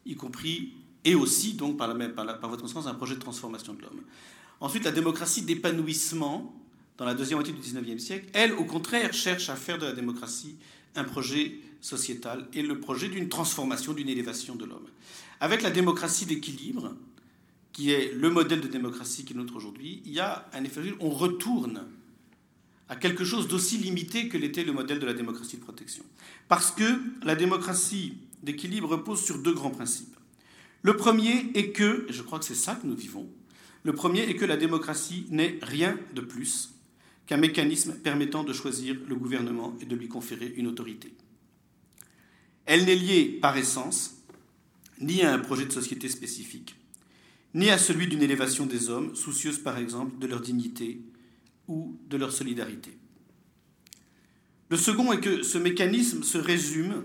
y 0.06 0.16
compris 0.16 0.72
et 1.04 1.14
aussi, 1.14 1.54
donc 1.54 1.76
par, 1.76 1.88
la 1.88 1.94
même, 1.94 2.12
par, 2.12 2.48
votre 2.48 2.62
conscience, 2.62 2.86
un 2.86 2.94
projet 2.94 3.14
de 3.14 3.20
transformation 3.20 3.74
de 3.74 3.82
l'homme. 3.82 4.00
Ensuite, 4.60 4.84
la 4.84 4.92
démocratie 4.92 5.42
d'épanouissement, 5.42 6.54
dans 6.96 7.04
la 7.04 7.14
deuxième 7.14 7.38
moitié 7.38 7.52
du 7.52 7.60
XIXe 7.60 8.02
siècle, 8.02 8.26
elle, 8.32 8.52
au 8.54 8.64
contraire, 8.64 9.12
cherche 9.12 9.50
à 9.50 9.56
faire 9.56 9.78
de 9.78 9.86
la 9.86 9.92
démocratie 9.92 10.56
un 10.96 11.04
projet 11.04 11.58
sociétal 11.80 12.46
et 12.54 12.62
le 12.62 12.80
projet 12.80 13.08
d'une 13.08 13.28
transformation, 13.28 13.92
d'une 13.92 14.08
élévation 14.08 14.54
de 14.54 14.64
l'homme. 14.64 14.86
Avec 15.40 15.62
la 15.62 15.70
démocratie 15.70 16.24
d'équilibre, 16.24 16.94
qui 17.72 17.90
est 17.90 18.14
le 18.14 18.30
modèle 18.30 18.60
de 18.60 18.68
démocratie 18.68 19.24
qui 19.24 19.34
est 19.34 19.36
notre 19.36 19.56
aujourd'hui, 19.56 20.00
il 20.06 20.12
y 20.12 20.20
a 20.20 20.48
un 20.54 20.64
effet, 20.64 20.80
on 21.00 21.10
retourne 21.10 21.82
à 22.88 22.96
quelque 22.96 23.24
chose 23.24 23.48
d'aussi 23.48 23.78
limité 23.78 24.28
que 24.28 24.36
l'était 24.36 24.64
le 24.64 24.72
modèle 24.72 24.98
de 24.98 25.06
la 25.06 25.14
démocratie 25.14 25.56
de 25.56 25.62
protection. 25.62 26.04
Parce 26.48 26.70
que 26.70 27.00
la 27.22 27.34
démocratie 27.34 28.14
d'équilibre 28.42 28.88
repose 28.88 29.22
sur 29.22 29.38
deux 29.38 29.54
grands 29.54 29.70
principes. 29.70 30.14
Le 30.82 30.96
premier 30.96 31.50
est 31.54 31.70
que, 31.70 32.06
et 32.08 32.12
je 32.12 32.22
crois 32.22 32.38
que 32.38 32.44
c'est 32.44 32.54
ça 32.54 32.74
que 32.74 32.86
nous 32.86 32.94
vivons, 32.94 33.26
le 33.84 33.92
premier 33.94 34.20
est 34.28 34.36
que 34.36 34.44
la 34.44 34.56
démocratie 34.56 35.26
n'est 35.30 35.58
rien 35.62 35.98
de 36.14 36.20
plus 36.20 36.74
qu'un 37.26 37.38
mécanisme 37.38 37.94
permettant 37.94 38.44
de 38.44 38.52
choisir 38.52 38.96
le 39.08 39.14
gouvernement 39.14 39.74
et 39.80 39.86
de 39.86 39.96
lui 39.96 40.08
conférer 40.08 40.52
une 40.56 40.66
autorité. 40.66 41.14
Elle 42.66 42.84
n'est 42.84 42.96
liée 42.96 43.38
par 43.40 43.56
essence 43.56 44.22
ni 45.00 45.22
à 45.22 45.32
un 45.32 45.38
projet 45.38 45.66
de 45.66 45.72
société 45.72 46.08
spécifique, 46.08 46.76
ni 47.54 47.70
à 47.70 47.78
celui 47.78 48.06
d'une 48.06 48.22
élévation 48.22 48.66
des 48.66 48.90
hommes, 48.90 49.14
soucieuse 49.14 49.58
par 49.58 49.78
exemple 49.78 50.18
de 50.18 50.26
leur 50.26 50.40
dignité 50.40 51.00
ou 51.68 51.98
de 52.08 52.16
leur 52.16 52.32
solidarité. 52.32 52.96
Le 54.70 54.76
second 54.76 55.12
est 55.12 55.20
que 55.20 55.42
ce 55.42 55.58
mécanisme 55.58 56.22
se 56.22 56.38
résume 56.38 57.04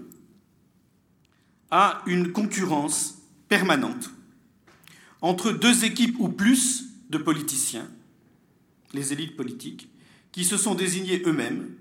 à 1.72 2.02
une 2.08 2.32
concurrence 2.32 3.20
permanente 3.48 4.10
entre 5.22 5.52
deux 5.52 5.84
équipes 5.84 6.16
ou 6.20 6.30
plus 6.30 6.86
de 7.10 7.18
politiciens, 7.18 7.90
les 8.94 9.14
élites 9.14 9.36
politiques, 9.36 9.90
qui 10.32 10.46
se 10.46 10.58
sont 10.58 10.76
désignés 10.76 11.22
eux-mêmes, 11.26 11.76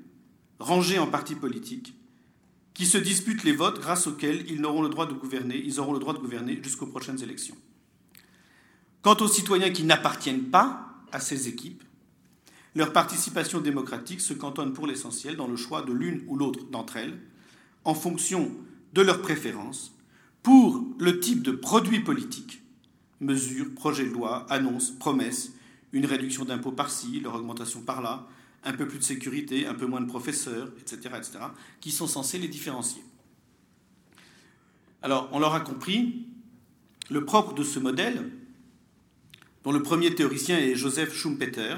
rangés 0.59 0.99
en 0.99 1.07
partis 1.07 1.37
politiques, 1.37 1.95
qui 2.75 2.87
se 2.87 2.99
disputent 2.99 3.45
les 3.45 3.53
votes 3.53 3.81
grâce 3.81 4.07
auxquels 4.07 4.45
ils 4.51 4.61
n'auront 4.61 4.83
le 4.83 4.89
droit 4.89 5.07
de 5.07 5.13
gouverner, 5.13 5.61
ils 5.65 5.81
auront 5.81 5.93
le 5.93 5.99
droit 5.99 6.15
de 6.15 6.19
gouverner 6.19 6.61
jusqu'aux 6.63 6.87
prochaines 6.87 7.23
élections. 7.23 7.57
Quant 9.03 9.17
aux 9.17 9.29
citoyens 9.29 9.71
qui 9.71 9.85
n'appartiennent 9.85 10.51
pas 10.51 10.95
à 11.13 11.21
ces 11.21 11.49
équipes, 11.49 11.85
leur 12.79 12.93
participation 12.93 13.61
démocratique 13.61 14.21
se 14.21 14.33
cantonne 14.33 14.73
pour 14.73 14.87
l'essentiel 14.87 15.35
dans 15.35 15.49
le 15.49 15.57
choix 15.57 15.83
de 15.83 15.93
l'une 15.93 16.23
ou 16.29 16.37
l'autre 16.37 16.65
d'entre 16.71 16.97
elles, 16.97 17.19
en 17.83 17.93
fonction 17.93 18.53
de 18.93 19.03
leurs 19.03 19.21
préférences, 19.21 19.97
pour 20.45 20.87
le 21.01 21.19
type 21.19 21.43
de 21.43 21.51
produit 21.51 21.99
politique, 21.99 22.63
mesures, 23.21 23.75
projets 23.75 24.05
de 24.05 24.13
loi, 24.13 24.47
annonces, 24.49 24.93
promesses, 24.93 25.55
une 25.91 26.07
réduction 26.07 26.45
d'impôts 26.45 26.71
par-ci, 26.71 27.19
leur 27.19 27.35
augmentation 27.35 27.81
par-là, 27.81 28.29
un 28.63 28.73
peu 28.73 28.87
plus 28.87 28.99
de 28.99 29.05
sécurité, 29.05 29.67
un 29.67 29.75
peu 29.75 29.87
moins 29.87 30.01
de 30.01 30.07
professeurs, 30.07 30.71
etc., 30.79 31.17
etc., 31.17 31.39
qui 31.81 31.91
sont 31.91 32.07
censés 32.07 32.39
les 32.39 32.47
différencier. 32.47 33.03
Alors, 35.03 35.29
on 35.33 35.41
l'aura 35.41 35.61
compris, 35.61 36.29
le 37.11 37.25
propre 37.25 37.55
de 37.55 37.65
ce 37.65 37.81
modèle, 37.81 38.31
dont 39.65 39.73
le 39.73 39.83
premier 39.83 40.15
théoricien 40.15 40.59
est 40.59 40.77
Joseph 40.77 41.13
Schumpeter, 41.13 41.75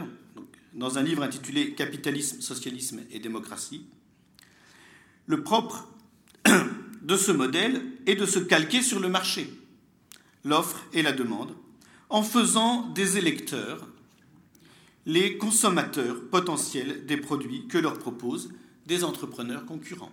dans 0.75 0.99
un 0.99 1.03
livre 1.03 1.23
intitulé 1.23 1.75
Capitalisme, 1.75 2.41
socialisme 2.41 3.01
et 3.11 3.19
démocratie. 3.19 3.87
Le 5.27 5.43
propre 5.43 5.89
de 7.03 7.17
ce 7.17 7.33
modèle 7.33 7.83
est 8.07 8.17
de 8.17 8.27
se 8.27 8.39
calquer 8.39 8.83
sur 8.83 9.01
le 9.01 9.09
marché, 9.09 9.49
l'offre 10.45 10.85
et 10.93 11.03
la 11.03 11.13
demande, 11.13 11.55
en 12.09 12.23
faisant 12.23 12.89
des 12.89 13.19
électeurs 13.19 13.89
les 15.07 15.39
consommateurs 15.39 16.29
potentiels 16.31 17.07
des 17.07 17.17
produits 17.17 17.67
que 17.69 17.79
leur 17.79 17.99
proposent 17.99 18.51
des 18.87 19.05
entrepreneurs 19.05 19.65
concurrents. 19.65 20.13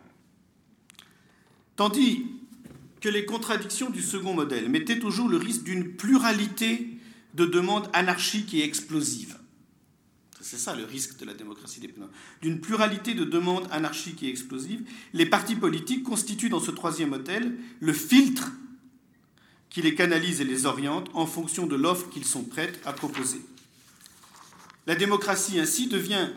Tandis 1.75 2.25
que 3.01 3.09
les 3.09 3.25
contradictions 3.25 3.89
du 3.89 4.01
second 4.01 4.33
modèle 4.33 4.69
mettaient 4.69 4.99
toujours 4.99 5.29
le 5.29 5.37
risque 5.37 5.63
d'une 5.63 5.95
pluralité 5.95 6.97
de 7.33 7.45
demandes 7.45 7.89
anarchiques 7.93 8.53
et 8.53 8.63
explosives. 8.63 9.37
C'est 10.39 10.57
ça 10.57 10.75
le 10.75 10.85
risque 10.85 11.17
de 11.17 11.25
la 11.25 11.33
démocratie 11.33 11.79
des 11.79 11.93
D'une 12.41 12.61
pluralité 12.61 13.13
de 13.13 13.25
demandes 13.25 13.67
anarchiques 13.71 14.21
et 14.23 14.29
explosives, 14.29 14.87
les 15.13 15.25
partis 15.25 15.55
politiques 15.55 16.03
constituent 16.03 16.49
dans 16.49 16.59
ce 16.59 16.71
troisième 16.71 17.09
modèle 17.09 17.57
le 17.79 17.93
filtre 17.93 18.51
qui 19.69 19.81
les 19.81 19.95
canalise 19.95 20.39
et 20.41 20.45
les 20.45 20.65
oriente 20.65 21.09
en 21.13 21.25
fonction 21.25 21.65
de 21.65 21.75
l'offre 21.75 22.09
qu'ils 22.09 22.25
sont 22.25 22.43
prêts 22.43 22.71
à 22.85 22.93
proposer. 22.93 23.41
La 24.85 24.95
démocratie 24.95 25.59
ainsi 25.59 25.87
devient 25.87 26.29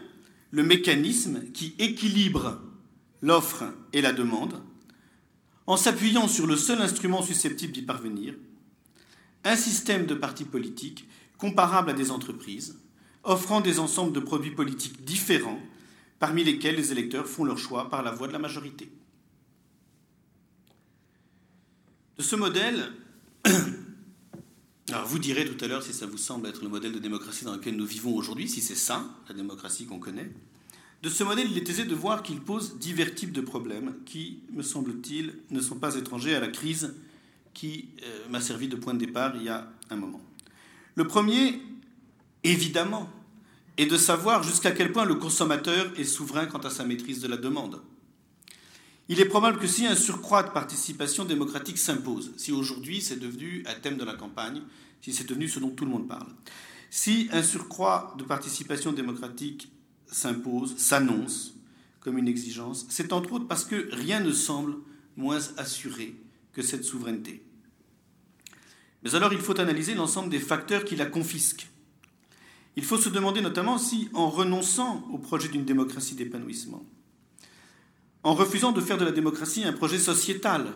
le 0.51 0.63
mécanisme 0.63 1.45
qui 1.53 1.75
équilibre 1.79 2.61
l'offre 3.23 3.65
et 3.93 4.01
la 4.01 4.13
demande 4.13 4.63
en 5.67 5.77
s'appuyant 5.77 6.27
sur 6.27 6.47
le 6.47 6.57
seul 6.57 6.81
instrument 6.81 7.23
susceptible 7.23 7.73
d'y 7.73 7.83
parvenir, 7.83 8.35
un 9.45 9.57
système 9.57 10.07
de 10.07 10.15
partis 10.15 10.45
politiques 10.45 11.07
comparable 11.39 11.91
à 11.91 11.95
des 11.95 12.11
entreprises, 12.11 12.77
offrant 13.25 13.61
des 13.61 13.79
ensembles 13.79 14.13
de 14.13 14.21
produits 14.21 14.51
politiques 14.51 15.05
différents, 15.05 15.61
parmi 16.19 16.45
lesquels 16.45 16.77
les 16.77 16.93
électeurs 16.93 17.27
font 17.27 17.45
leur 17.45 17.59
choix 17.59 17.91
par 17.91 18.03
la 18.03 18.11
voie 18.11 18.29
de 18.29 18.33
la 18.33 18.39
majorité. 18.39 18.91
De 22.19 22.23
ce 22.23 22.37
modèle, 22.37 22.93
alors 24.89 25.07
vous 25.07 25.19
direz 25.19 25.47
tout 25.47 25.65
à 25.65 25.69
l'heure 25.69 25.83
si 25.83 25.93
ça 25.93 26.07
vous 26.07 26.19
semble 26.19 26.49
être 26.49 26.63
le 26.63 26.69
modèle 26.69 26.93
de 26.93 26.99
démocratie 26.99 27.45
dans 27.45 27.55
lequel 27.55 27.77
nous 27.77 27.87
vivons 27.87 28.15
aujourd'hui, 28.15 28.49
si 28.49 28.61
c'est 28.61 28.75
ça, 28.75 29.05
la 29.29 29.35
démocratie 29.35 29.87
qu'on 29.87 29.99
connaît. 29.99 30.31
De 31.03 31.09
ce 31.09 31.25
modèle, 31.25 31.51
il 31.51 31.57
est 31.57 31.69
aisé 31.71 31.87
de 31.87 31.95
voir 31.95 32.23
qu'il 32.23 32.41
pose 32.41 32.79
divers 32.79 33.15
types 33.15 33.33
de 33.33 33.41
problèmes 33.41 33.95
qui, 34.05 34.41
me 34.53 34.63
semble-t-il, 34.63 35.35
ne 35.51 35.61
sont 35.61 35.77
pas 35.77 35.97
étrangers 35.97 36.35
à 36.35 36.41
la 36.41 36.49
crise 36.49 36.95
qui 37.55 37.89
euh, 38.03 38.29
m'a 38.29 38.43
servi 38.43 38.69
de 38.69 38.77
point 38.77 38.93
de 38.93 38.99
départ 38.99 39.35
il 39.37 39.45
y 39.45 39.49
a 39.49 39.73
un 39.89 39.97
moment. 39.97 40.21
Le 40.97 41.07
premier, 41.07 41.59
évidemment, 42.45 43.11
est 43.77 43.87
de 43.87 43.97
savoir 43.97 44.43
jusqu'à 44.43 44.73
quel 44.73 44.93
point 44.93 45.05
le 45.05 45.15
consommateur 45.15 45.93
est 45.99 46.05
souverain 46.05 46.47
quant 46.47 46.59
à 46.59 46.71
sa 46.71 46.85
maîtrise 46.85 47.21
de 47.21 47.29
la 47.29 47.37
demande. 47.37 47.81
Il 49.09 49.21
est 49.21 49.27
probable 49.27 49.59
que 49.59 49.67
si 49.67 49.87
un 49.87 49.97
surcroît 49.97 50.43
de 50.43 50.51
participation 50.51 51.25
démocratique 51.25 51.79
s'impose, 51.79 52.33
si 52.37 52.53
aujourd'hui 52.53 53.01
c'est 53.01 53.19
devenu 53.19 53.65
un 53.67 53.75
thème 53.75 53.97
de 53.97 54.05
la 54.05 54.15
campagne, 54.15 54.63
si 55.01 55.13
c'est 55.13 55.29
devenu 55.29 55.49
ce 55.49 55.59
dont 55.59 55.71
tout 55.71 55.85
le 55.85 55.91
monde 55.91 56.09
parle, 56.09 56.29
si 56.91 57.29
un 57.33 57.43
surcroît 57.43 58.15
de 58.19 58.25
participation 58.25 58.93
démocratique 58.93 59.73
s'impose, 60.07 60.77
s'annonce 60.77 61.55
comme 62.01 62.19
une 62.19 62.29
exigence, 62.29 62.87
c'est 62.89 63.13
entre 63.13 63.33
autres 63.33 63.49
parce 63.49 63.65
que 63.65 63.89
rien 63.93 64.21
ne 64.21 64.33
semble 64.33 64.77
moins 65.17 65.41
assuré 65.57 66.15
que 66.53 66.63
cette 66.63 66.85
souveraineté. 66.85 67.43
Mais 69.03 69.15
alors 69.15 69.33
il 69.33 69.39
faut 69.39 69.59
analyser 69.59 69.95
l'ensemble 69.95 70.29
des 70.29 70.39
facteurs 70.39 70.85
qui 70.85 70.97
la 70.97 71.07
confisquent. 71.07 71.70
Il 72.77 72.85
faut 72.85 72.99
se 72.99 73.09
demander 73.09 73.41
notamment 73.41 73.79
si, 73.79 74.09
en 74.15 74.31
renonçant 74.31 75.07
au 75.13 75.19
projet 75.19 75.49
d'une 75.49 75.65
démocratie 75.65 76.15
d'épanouissement, 76.15 76.85
en 78.23 78.35
refusant 78.35 78.73
de 78.73 78.81
faire 78.81 78.99
de 78.99 79.05
la 79.05 79.13
démocratie 79.13 79.65
un 79.65 79.73
projet 79.73 79.99
sociétal, 79.99 80.67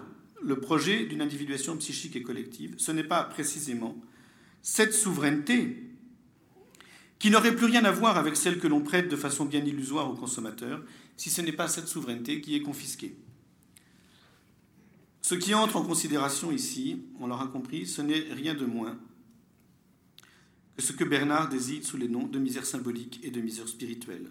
le 0.43 0.61
projet 0.61 1.07
d'une 1.07 1.23
individuation 1.23 1.77
psychique 1.77 2.17
et 2.17 2.23
collective, 2.23 2.75
ce 2.79 2.93
n'est 2.93 3.05
pas 3.05 3.25
précisément 3.25 3.97
cette 4.63 4.95
souveraineté 4.95 5.91
qui 7.19 7.31
n'aurait 7.31 7.57
plus 7.57 7.67
rien 7.67 7.85
à 7.85 7.91
voir 7.91 8.19
avec 8.19 8.37
celle 8.37 8.59
que 8.59 8.67
l'on 8.67 8.81
prête 8.81 9.09
de 9.09 9.17
façon 9.17 9.45
bien 9.47 9.65
illusoire 9.65 10.11
aux 10.11 10.15
consommateurs, 10.15 10.83
si 11.17 11.31
ce 11.31 11.41
n'est 11.41 11.53
pas 11.53 11.69
cette 11.69 11.89
souveraineté 11.89 12.41
qui 12.41 12.55
est 12.57 12.63
confisquée. 12.63 13.17
Ce 15.23 15.35
qui 15.35 15.55
entre 15.55 15.77
en 15.77 15.83
considération 15.83 16.53
ici, 16.53 17.03
on 17.19 17.27
l'aura 17.27 17.47
compris, 17.47 17.87
ce 17.87 18.03
n'est 18.03 18.27
rien 18.33 18.55
de 18.55 18.67
moins 18.67 18.99
ce 20.83 20.93
que 20.93 21.05
Bernard 21.05 21.49
désigne 21.49 21.83
sous 21.83 21.97
les 21.97 22.09
noms 22.09 22.27
de 22.27 22.39
misère 22.39 22.67
symbolique 22.67 23.21
et 23.23 23.31
de 23.31 23.41
misère 23.41 23.69
spirituelle. 23.69 24.31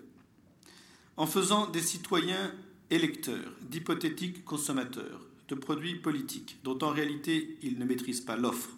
En 1.15 1.25
faisant 1.25 1.67
des 1.67 1.81
citoyens 1.81 2.53
électeurs, 2.89 3.53
d'hypothétiques 3.61 4.43
consommateurs, 4.43 5.21
de 5.47 5.55
produits 5.55 5.95
politiques, 5.95 6.57
dont 6.63 6.77
en 6.81 6.89
réalité 6.89 7.57
ils 7.61 7.77
ne 7.79 7.85
maîtrisent 7.85 8.21
pas 8.21 8.35
l'offre, 8.35 8.69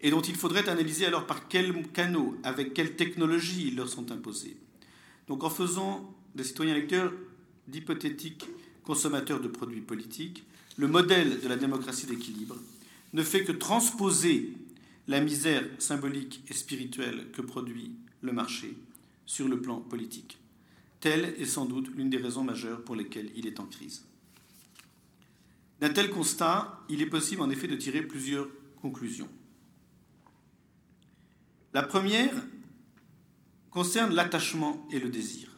et 0.00 0.10
dont 0.10 0.20
il 0.20 0.36
faudrait 0.36 0.68
analyser 0.68 1.06
alors 1.06 1.26
par 1.26 1.48
quels 1.48 1.72
canaux, 1.92 2.36
avec 2.42 2.74
quelles 2.74 2.96
technologies 2.96 3.68
ils 3.68 3.76
leur 3.76 3.88
sont 3.88 4.12
imposés. 4.12 4.56
Donc 5.28 5.44
en 5.44 5.50
faisant 5.50 6.14
des 6.34 6.44
citoyens 6.44 6.74
électeurs 6.74 7.12
d'hypothétiques 7.68 8.46
consommateurs 8.84 9.40
de 9.40 9.48
produits 9.48 9.80
politiques, 9.80 10.44
le 10.76 10.88
modèle 10.88 11.40
de 11.40 11.48
la 11.48 11.56
démocratie 11.56 12.06
d'équilibre 12.06 12.56
ne 13.14 13.22
fait 13.22 13.44
que 13.44 13.52
transposer 13.52 14.52
la 15.06 15.20
misère 15.20 15.64
symbolique 15.78 16.42
et 16.48 16.54
spirituelle 16.54 17.30
que 17.32 17.42
produit 17.42 17.96
le 18.22 18.32
marché 18.32 18.76
sur 19.26 19.48
le 19.48 19.60
plan 19.60 19.80
politique. 19.80 20.38
Telle 21.00 21.34
est 21.38 21.46
sans 21.46 21.66
doute 21.66 21.90
l'une 21.94 22.10
des 22.10 22.16
raisons 22.16 22.44
majeures 22.44 22.82
pour 22.82 22.96
lesquelles 22.96 23.30
il 23.36 23.46
est 23.46 23.60
en 23.60 23.66
crise. 23.66 24.04
D'un 25.80 25.90
tel 25.90 26.10
constat, 26.10 26.80
il 26.88 27.02
est 27.02 27.06
possible 27.06 27.42
en 27.42 27.50
effet 27.50 27.68
de 27.68 27.76
tirer 27.76 28.02
plusieurs 28.02 28.48
conclusions. 28.80 29.28
La 31.74 31.82
première 31.82 32.34
concerne 33.70 34.14
l'attachement 34.14 34.86
et 34.90 35.00
le 35.00 35.10
désir. 35.10 35.53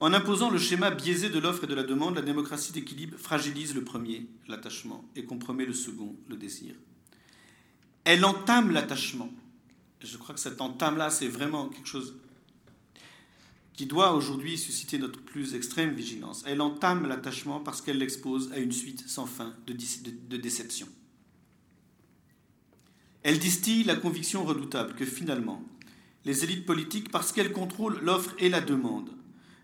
En 0.00 0.14
imposant 0.14 0.48
le 0.48 0.58
schéma 0.58 0.90
biaisé 0.90 1.28
de 1.28 1.38
l'offre 1.38 1.64
et 1.64 1.66
de 1.66 1.74
la 1.74 1.82
demande, 1.82 2.14
la 2.14 2.22
démocratie 2.22 2.72
d'équilibre 2.72 3.18
fragilise 3.18 3.74
le 3.74 3.84
premier, 3.84 4.26
l'attachement, 4.48 5.04
et 5.14 5.24
compromet 5.24 5.66
le 5.66 5.74
second, 5.74 6.16
le 6.26 6.36
désir. 6.36 6.74
Elle 8.04 8.24
entame 8.24 8.70
l'attachement. 8.70 9.30
Je 10.02 10.16
crois 10.16 10.34
que 10.34 10.40
cette 10.40 10.62
entame-là, 10.62 11.10
c'est 11.10 11.28
vraiment 11.28 11.68
quelque 11.68 11.86
chose 11.86 12.14
qui 13.74 13.84
doit 13.84 14.14
aujourd'hui 14.14 14.56
susciter 14.56 14.98
notre 14.98 15.20
plus 15.20 15.54
extrême 15.54 15.94
vigilance. 15.94 16.44
Elle 16.46 16.62
entame 16.62 17.06
l'attachement 17.06 17.60
parce 17.60 17.82
qu'elle 17.82 17.98
l'expose 17.98 18.50
à 18.52 18.58
une 18.58 18.72
suite 18.72 19.06
sans 19.06 19.26
fin 19.26 19.54
de, 19.66 19.74
de, 19.74 20.36
déceptions. 20.38 20.88
Elle 23.22 23.38
distille 23.38 23.84
la 23.84 23.96
conviction 23.96 24.44
redoutable 24.44 24.94
que 24.94 25.04
finalement, 25.04 25.62
les 26.24 26.42
élites 26.42 26.64
politiques, 26.64 27.10
parce 27.10 27.32
qu'elles 27.32 27.52
contrôlent 27.52 28.00
l'offre 28.00 28.34
et 28.38 28.48
la 28.48 28.62
demande, 28.62 29.10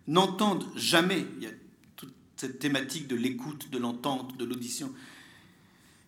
n'entendent 0.09 0.67
jamais, 0.77 1.27
il 1.39 1.45
y 1.45 1.47
a 1.47 1.53
toute 1.97 2.13
cette 2.37 2.59
thématique 2.59 3.09
de 3.09 3.17
l'écoute, 3.17 3.71
de 3.71 3.79
l'entente, 3.79 4.37
de 4.37 4.45
l'audition, 4.45 4.93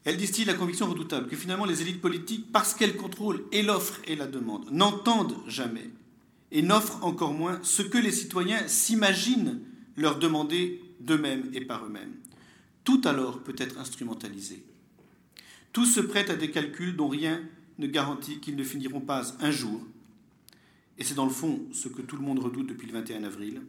elle 0.05 0.17
distille 0.17 0.45
la 0.45 0.55
conviction 0.55 0.89
redoutable 0.89 1.29
que 1.29 1.37
finalement 1.37 1.67
les 1.67 1.83
élites 1.83 2.01
politiques, 2.01 2.51
parce 2.53 2.75
qu'elles 2.75 2.97
contrôlent 2.97 3.45
et 3.53 3.63
l'offre 3.63 4.01
et 4.07 4.17
la 4.17 4.27
demande, 4.27 4.71
n'entendent 4.71 5.37
jamais 5.47 5.91
et 6.51 6.63
n'offrent 6.63 7.05
encore 7.05 7.35
moins 7.35 7.59
ce 7.63 7.83
que 7.83 7.99
les 7.99 8.13
citoyens 8.13 8.67
s'imaginent 8.69 9.61
leur 9.97 10.19
demander 10.19 10.83
d'eux-mêmes 11.01 11.51
et 11.53 11.61
par 11.61 11.85
eux-mêmes. 11.85 12.15
Tout 12.85 13.03
alors 13.05 13.41
peut 13.41 13.57
être 13.59 13.79
instrumentalisé. 13.79 14.65
Tout 15.73 15.85
se 15.85 16.01
prête 16.01 16.31
à 16.31 16.37
des 16.37 16.51
calculs 16.51 16.97
dont 16.97 17.09
rien 17.09 17.43
ne 17.79 17.87
garantit 17.87 18.39
qu'ils 18.41 18.57
ne 18.57 18.65
finiront 18.65 19.01
pas 19.01 19.23
un 19.41 19.51
jour, 19.51 19.87
et 20.97 21.05
c'est 21.05 21.15
dans 21.15 21.27
le 21.27 21.31
fond 21.31 21.61
ce 21.73 21.89
que 21.89 22.03
tout 22.03 22.17
le 22.17 22.23
monde 22.23 22.39
redoute 22.39 22.69
depuis 22.69 22.87
le 22.87 22.95
21 22.95 23.25
avril, 23.25 23.61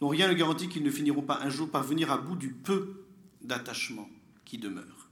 dont 0.00 0.08
rien 0.08 0.28
ne 0.28 0.34
garantit 0.34 0.68
qu'ils 0.68 0.82
ne 0.82 0.90
finiront 0.90 1.22
pas 1.22 1.40
un 1.42 1.50
jour 1.50 1.70
par 1.70 1.84
venir 1.84 2.10
à 2.10 2.18
bout 2.18 2.36
du 2.36 2.50
peu 2.50 3.04
d'attachement 3.42 4.08
qui 4.44 4.58
demeure. 4.58 5.10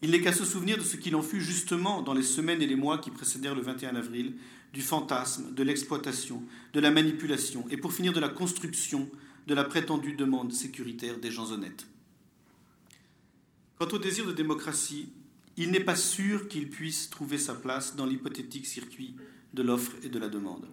Il 0.00 0.12
n'est 0.12 0.20
qu'à 0.20 0.32
se 0.32 0.44
souvenir 0.44 0.78
de 0.78 0.82
ce 0.82 0.96
qu'il 0.96 1.16
en 1.16 1.22
fut 1.22 1.40
justement 1.40 2.02
dans 2.02 2.14
les 2.14 2.22
semaines 2.22 2.62
et 2.62 2.66
les 2.66 2.76
mois 2.76 2.98
qui 2.98 3.10
précédèrent 3.10 3.54
le 3.54 3.62
21 3.62 3.96
avril, 3.96 4.34
du 4.72 4.82
fantasme, 4.82 5.54
de 5.54 5.62
l'exploitation, 5.62 6.42
de 6.72 6.80
la 6.80 6.90
manipulation, 6.90 7.64
et 7.70 7.76
pour 7.76 7.92
finir 7.92 8.12
de 8.12 8.20
la 8.20 8.28
construction 8.28 9.10
de 9.46 9.54
la 9.54 9.64
prétendue 9.64 10.14
demande 10.14 10.52
sécuritaire 10.52 11.18
des 11.18 11.30
gens 11.30 11.52
honnêtes. 11.52 11.86
Quant 13.78 13.88
au 13.88 13.98
désir 13.98 14.26
de 14.26 14.32
démocratie, 14.32 15.08
il 15.56 15.70
n'est 15.70 15.80
pas 15.80 15.96
sûr 15.96 16.48
qu'il 16.48 16.68
puisse 16.68 17.10
trouver 17.10 17.38
sa 17.38 17.54
place 17.54 17.96
dans 17.96 18.06
l'hypothétique 18.06 18.66
circuit 18.66 19.16
de 19.54 19.62
l'offre 19.62 19.92
et 20.02 20.08
de 20.08 20.18
la 20.18 20.28
demande. 20.28 20.68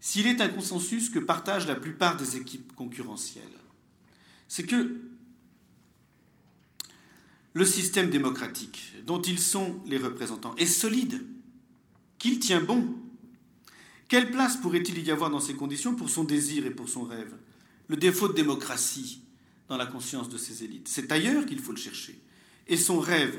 S'il 0.00 0.26
est 0.26 0.40
un 0.40 0.48
consensus 0.48 1.10
que 1.10 1.18
partagent 1.18 1.66
la 1.66 1.74
plupart 1.74 2.16
des 2.16 2.36
équipes 2.36 2.74
concurrentielles, 2.74 3.44
c'est 4.48 4.64
que 4.64 4.96
le 7.52 7.64
système 7.64 8.10
démocratique 8.10 8.94
dont 9.04 9.20
ils 9.20 9.38
sont 9.38 9.80
les 9.86 9.98
représentants 9.98 10.54
est 10.56 10.66
solide, 10.66 11.24
qu'il 12.18 12.38
tient 12.38 12.60
bon. 12.60 12.94
Quelle 14.08 14.30
place 14.30 14.56
pourrait-il 14.56 15.04
y 15.04 15.10
avoir 15.10 15.30
dans 15.30 15.40
ces 15.40 15.54
conditions 15.54 15.94
pour 15.94 16.10
son 16.10 16.24
désir 16.24 16.66
et 16.66 16.70
pour 16.70 16.88
son 16.88 17.04
rêve? 17.04 17.34
Le 17.88 17.96
défaut 17.96 18.28
de 18.28 18.34
démocratie 18.34 19.22
dans 19.68 19.76
la 19.76 19.86
conscience 19.86 20.28
de 20.28 20.38
ces 20.38 20.64
élites. 20.64 20.88
C'est 20.88 21.12
ailleurs 21.12 21.46
qu'il 21.46 21.60
faut 21.60 21.72
le 21.72 21.78
chercher. 21.78 22.18
Et 22.66 22.76
son 22.76 23.00
rêve, 23.00 23.38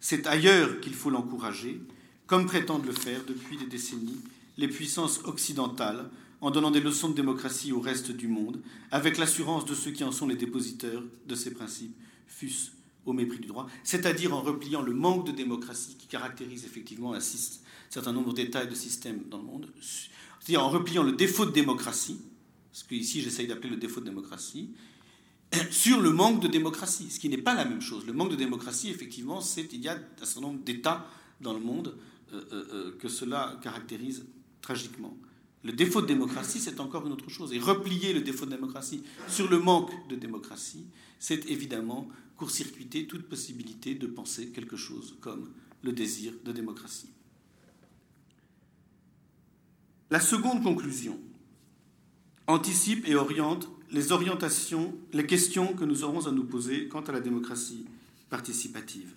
c'est 0.00 0.26
ailleurs 0.26 0.80
qu'il 0.80 0.94
faut 0.94 1.10
l'encourager, 1.10 1.80
comme 2.26 2.46
prétendent 2.46 2.86
le 2.86 2.92
faire 2.92 3.24
depuis 3.24 3.56
des 3.56 3.66
décennies 3.66 4.20
les 4.56 4.68
puissances 4.68 5.20
occidentales, 5.24 6.10
en 6.40 6.50
donnant 6.50 6.70
des 6.70 6.80
leçons 6.80 7.08
de 7.08 7.14
démocratie 7.14 7.72
au 7.72 7.80
reste 7.80 8.10
du 8.12 8.28
monde, 8.28 8.60
avec 8.90 9.18
l'assurance 9.18 9.64
de 9.64 9.74
ceux 9.74 9.90
qui 9.90 10.04
en 10.04 10.12
sont 10.12 10.26
les 10.26 10.36
dépositeurs 10.36 11.02
de 11.26 11.34
ces 11.34 11.52
principes, 11.52 11.96
fût-ce 12.26 12.70
au 13.06 13.12
mépris 13.12 13.38
du 13.38 13.46
droit, 13.46 13.68
c'est-à-dire 13.84 14.34
en 14.34 14.42
repliant 14.42 14.82
le 14.82 14.92
manque 14.92 15.26
de 15.26 15.32
démocratie 15.32 15.96
qui 15.96 16.08
caractérise 16.08 16.64
effectivement 16.64 17.14
un 17.14 17.20
certain 17.20 18.12
nombre 18.12 18.34
d'États 18.34 18.64
et 18.64 18.66
de 18.66 18.74
systèmes 18.74 19.22
dans 19.30 19.38
le 19.38 19.44
monde, 19.44 19.68
c'est-à-dire 20.40 20.64
en 20.64 20.68
repliant 20.68 21.04
le 21.04 21.12
défaut 21.12 21.46
de 21.46 21.52
démocratie, 21.52 22.20
ce 22.72 22.84
que 22.84 22.94
ici 22.94 23.22
j'essaye 23.22 23.46
d'appeler 23.46 23.70
le 23.70 23.76
défaut 23.76 24.00
de 24.00 24.06
démocratie, 24.06 24.70
sur 25.70 26.00
le 26.00 26.10
manque 26.10 26.40
de 26.42 26.48
démocratie, 26.48 27.10
ce 27.10 27.20
qui 27.20 27.28
n'est 27.28 27.38
pas 27.38 27.54
la 27.54 27.64
même 27.64 27.80
chose. 27.80 28.04
Le 28.06 28.12
manque 28.12 28.30
de 28.30 28.36
démocratie, 28.36 28.90
effectivement, 28.90 29.40
c'est 29.40 29.72
il 29.72 29.80
y 29.80 29.88
a 29.88 29.94
un 29.94 30.24
certain 30.24 30.40
nombre 30.40 30.60
d'États 30.64 31.06
dans 31.40 31.52
le 31.52 31.60
monde 31.60 31.96
euh, 32.32 32.42
euh, 32.52 32.64
euh, 32.72 32.98
que 32.98 33.08
cela 33.08 33.58
caractérise 33.62 34.26
tragiquement. 34.66 35.16
Le 35.62 35.72
défaut 35.72 36.02
de 36.02 36.06
démocratie, 36.06 36.58
c'est 36.58 36.80
encore 36.80 37.06
une 37.06 37.12
autre 37.12 37.30
chose. 37.30 37.52
Et 37.52 37.60
replier 37.60 38.12
le 38.12 38.20
défaut 38.20 38.46
de 38.46 38.50
démocratie 38.50 39.04
sur 39.28 39.48
le 39.48 39.60
manque 39.60 39.92
de 40.08 40.16
démocratie, 40.16 40.86
c'est 41.20 41.48
évidemment 41.48 42.08
court-circuiter 42.36 43.06
toute 43.06 43.28
possibilité 43.28 43.94
de 43.94 44.08
penser 44.08 44.48
quelque 44.48 44.76
chose 44.76 45.16
comme 45.20 45.50
le 45.82 45.92
désir 45.92 46.32
de 46.44 46.50
démocratie. 46.50 47.10
La 50.10 50.20
seconde 50.20 50.64
conclusion 50.64 51.18
anticipe 52.48 53.06
et 53.08 53.14
oriente 53.14 53.68
les 53.92 54.10
orientations, 54.10 54.96
les 55.12 55.26
questions 55.26 55.74
que 55.74 55.84
nous 55.84 56.02
aurons 56.02 56.26
à 56.26 56.32
nous 56.32 56.44
poser 56.44 56.88
quant 56.88 57.02
à 57.02 57.12
la 57.12 57.20
démocratie 57.20 57.86
participative. 58.30 59.14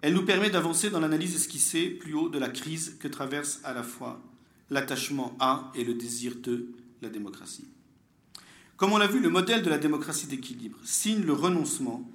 Elle 0.00 0.14
nous 0.14 0.24
permet 0.24 0.50
d'avancer 0.50 0.90
dans 0.90 1.00
l'analyse 1.00 1.34
esquissée 1.34 1.90
plus 1.90 2.14
haut 2.14 2.28
de 2.28 2.38
la 2.38 2.48
crise 2.48 2.96
que 3.00 3.08
traverse 3.08 3.60
à 3.64 3.72
la 3.72 3.82
fois 3.82 4.22
l'attachement 4.70 5.36
à 5.40 5.72
et 5.74 5.84
le 5.84 5.94
désir 5.94 6.36
de 6.36 6.68
la 7.02 7.08
démocratie. 7.08 7.66
Comme 8.76 8.92
on 8.92 8.98
l'a 8.98 9.08
vu, 9.08 9.18
le 9.18 9.28
modèle 9.28 9.62
de 9.62 9.70
la 9.70 9.78
démocratie 9.78 10.28
d'équilibre 10.28 10.78
signe 10.84 11.22
le 11.22 11.32
renoncement 11.32 12.08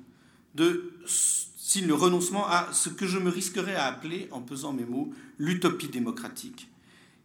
signe 1.06 1.88
le 1.88 1.96
renoncement 1.96 2.48
à 2.48 2.70
ce 2.72 2.90
que 2.90 3.08
je 3.08 3.18
me 3.18 3.30
risquerais 3.30 3.76
à 3.76 3.86
appeler, 3.86 4.28
en 4.32 4.42
pesant 4.42 4.74
mes 4.74 4.86
mots, 4.86 5.12
l'utopie 5.40 5.88
démocratique, 5.88 6.70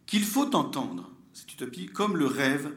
qu'il 0.07 0.23
faut 0.23 0.55
entendre, 0.55 1.11
cette 1.33 1.53
utopie, 1.53 1.85
comme 1.85 2.17
le 2.17 2.25
rêve 2.25 2.73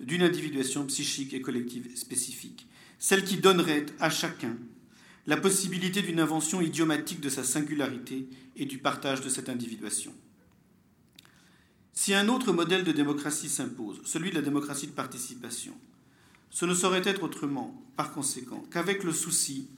d'une 0.00 0.22
individuation 0.22 0.84
psychique 0.86 1.32
et 1.32 1.40
collective 1.40 1.96
spécifique, 1.96 2.66
celle 2.98 3.24
qui 3.24 3.38
donnerait 3.38 3.86
à 4.00 4.10
chacun 4.10 4.56
la 5.26 5.36
possibilité 5.36 6.02
d'une 6.02 6.20
invention 6.20 6.60
idiomatique 6.60 7.20
de 7.20 7.28
sa 7.28 7.44
singularité 7.44 8.28
et 8.56 8.66
du 8.66 8.78
partage 8.78 9.20
de 9.22 9.28
cette 9.28 9.48
individuation. 9.48 10.12
Si 11.94 12.12
un 12.12 12.28
autre 12.28 12.52
modèle 12.52 12.84
de 12.84 12.92
démocratie 12.92 13.48
s'impose, 13.48 14.00
celui 14.04 14.30
de 14.30 14.34
la 14.34 14.42
démocratie 14.42 14.88
de 14.88 14.92
participation, 14.92 15.74
ce 16.50 16.66
ne 16.66 16.74
saurait 16.74 17.02
être 17.04 17.22
autrement, 17.22 17.82
par 17.96 18.12
conséquent, 18.12 18.64
qu'avec 18.70 19.04
le 19.04 19.12
souci 19.12 19.68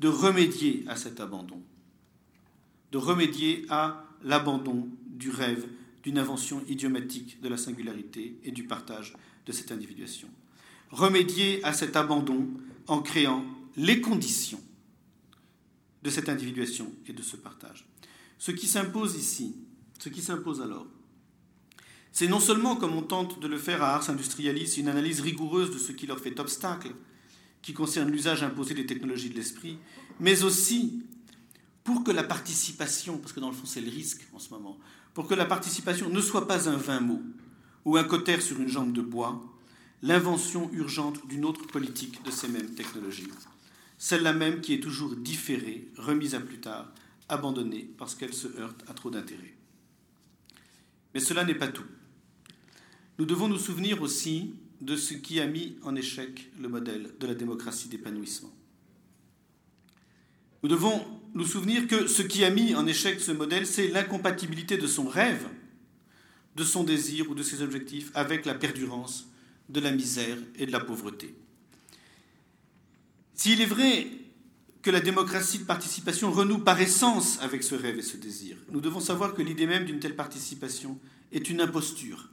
de 0.00 0.08
remédier 0.08 0.84
à 0.88 0.96
cet 0.96 1.20
abandon, 1.20 1.62
de 2.90 2.98
remédier 2.98 3.66
à 3.68 4.04
l'abandon 4.24 4.88
du 5.06 5.30
rêve 5.30 5.66
d'une 6.02 6.18
invention 6.18 6.62
idiomatique 6.68 7.40
de 7.40 7.48
la 7.48 7.56
singularité 7.56 8.38
et 8.44 8.50
du 8.50 8.64
partage 8.64 9.14
de 9.46 9.52
cette 9.52 9.72
individuation. 9.72 10.28
Remédier 10.90 11.62
à 11.64 11.72
cet 11.72 11.96
abandon 11.96 12.48
en 12.86 13.00
créant 13.00 13.44
les 13.76 14.00
conditions 14.00 14.62
de 16.02 16.10
cette 16.10 16.28
individuation 16.28 16.92
et 17.06 17.12
de 17.12 17.22
ce 17.22 17.36
partage. 17.36 17.86
Ce 18.38 18.52
qui 18.52 18.66
s'impose 18.66 19.16
ici, 19.16 19.56
ce 19.98 20.08
qui 20.08 20.22
s'impose 20.22 20.60
alors, 20.60 20.86
c'est 22.12 22.28
non 22.28 22.40
seulement, 22.40 22.76
comme 22.76 22.94
on 22.94 23.02
tente 23.02 23.38
de 23.40 23.46
le 23.46 23.58
faire 23.58 23.82
à 23.82 23.94
Ars 23.94 24.10
Industrialis, 24.10 24.74
une 24.78 24.88
analyse 24.88 25.20
rigoureuse 25.20 25.70
de 25.70 25.78
ce 25.78 25.92
qui 25.92 26.06
leur 26.06 26.18
fait 26.18 26.38
obstacle, 26.40 26.94
qui 27.62 27.74
concerne 27.74 28.10
l'usage 28.10 28.42
imposé 28.42 28.74
des 28.74 28.86
technologies 28.86 29.30
de 29.30 29.34
l'esprit, 29.34 29.78
mais 30.20 30.42
aussi 30.42 31.04
pour 31.84 32.04
que 32.04 32.10
la 32.10 32.24
participation, 32.24 33.18
parce 33.18 33.32
que 33.32 33.40
dans 33.40 33.50
le 33.50 33.54
fond 33.54 33.66
c'est 33.66 33.80
le 33.80 33.90
risque 33.90 34.26
en 34.32 34.38
ce 34.38 34.50
moment, 34.50 34.78
pour 35.14 35.26
que 35.26 35.34
la 35.34 35.46
participation 35.46 36.08
ne 36.08 36.20
soit 36.20 36.46
pas 36.46 36.68
un 36.68 36.76
vain 36.76 37.00
mot 37.00 37.22
ou 37.84 37.96
un 37.96 38.04
cotère 38.04 38.42
sur 38.42 38.60
une 38.60 38.68
jambe 38.68 38.92
de 38.92 39.00
bois, 39.00 39.42
l'invention 40.02 40.70
urgente 40.72 41.26
d'une 41.26 41.44
autre 41.44 41.66
politique 41.66 42.22
de 42.24 42.30
ces 42.30 42.48
mêmes 42.48 42.74
technologies, 42.74 43.28
celle-là 43.98 44.32
même 44.32 44.60
qui 44.60 44.74
est 44.74 44.80
toujours 44.80 45.16
différée, 45.16 45.88
remise 45.96 46.34
à 46.34 46.40
plus 46.40 46.60
tard, 46.60 46.92
abandonnée 47.28 47.90
parce 47.98 48.14
qu'elle 48.14 48.32
se 48.32 48.48
heurte 48.58 48.82
à 48.88 48.94
trop 48.94 49.10
d'intérêt. 49.10 49.54
Mais 51.14 51.20
cela 51.20 51.44
n'est 51.44 51.54
pas 51.54 51.68
tout. 51.68 51.84
Nous 53.18 53.26
devons 53.26 53.48
nous 53.48 53.58
souvenir 53.58 54.00
aussi 54.00 54.54
de 54.80 54.96
ce 54.96 55.14
qui 55.14 55.40
a 55.40 55.46
mis 55.46 55.76
en 55.82 55.96
échec 55.96 56.50
le 56.60 56.68
modèle 56.68 57.10
de 57.18 57.26
la 57.26 57.34
démocratie 57.34 57.88
d'épanouissement. 57.88 58.54
Nous 60.62 60.68
devons 60.68 61.04
nous 61.34 61.46
souvenir 61.46 61.86
que 61.86 62.06
ce 62.06 62.22
qui 62.22 62.44
a 62.44 62.50
mis 62.50 62.74
en 62.74 62.86
échec 62.86 63.20
ce 63.20 63.32
modèle, 63.32 63.66
c'est 63.66 63.88
l'incompatibilité 63.88 64.76
de 64.76 64.86
son 64.86 65.08
rêve, 65.08 65.48
de 66.56 66.64
son 66.64 66.84
désir 66.84 67.30
ou 67.30 67.34
de 67.34 67.42
ses 67.42 67.62
objectifs 67.62 68.10
avec 68.14 68.44
la 68.46 68.54
perdurance 68.54 69.28
de 69.68 69.80
la 69.80 69.90
misère 69.90 70.38
et 70.56 70.66
de 70.66 70.72
la 70.72 70.80
pauvreté. 70.80 71.34
S'il 73.38 73.60
est 73.60 73.66
vrai 73.66 74.08
que 74.82 74.90
la 74.90 75.00
démocratie 75.00 75.60
de 75.60 75.64
participation 75.64 76.32
renoue 76.32 76.58
par 76.58 76.80
essence 76.80 77.38
avec 77.40 77.62
ce 77.62 77.76
rêve 77.76 77.96
et 77.96 78.02
ce 78.02 78.16
désir, 78.16 78.56
nous 78.72 78.80
devons 78.80 78.98
savoir 78.98 79.32
que 79.32 79.42
l'idée 79.42 79.68
même 79.68 79.84
d'une 79.84 80.00
telle 80.00 80.16
participation 80.16 80.98
est 81.30 81.48
une 81.48 81.60
imposture, 81.60 82.30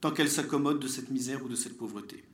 tant 0.00 0.10
qu'elle 0.10 0.28
s'accommode 0.28 0.80
de 0.80 0.88
cette 0.88 1.10
misère 1.10 1.44
ou 1.44 1.48
de 1.48 1.54
cette 1.54 1.78
pauvreté. 1.78 2.24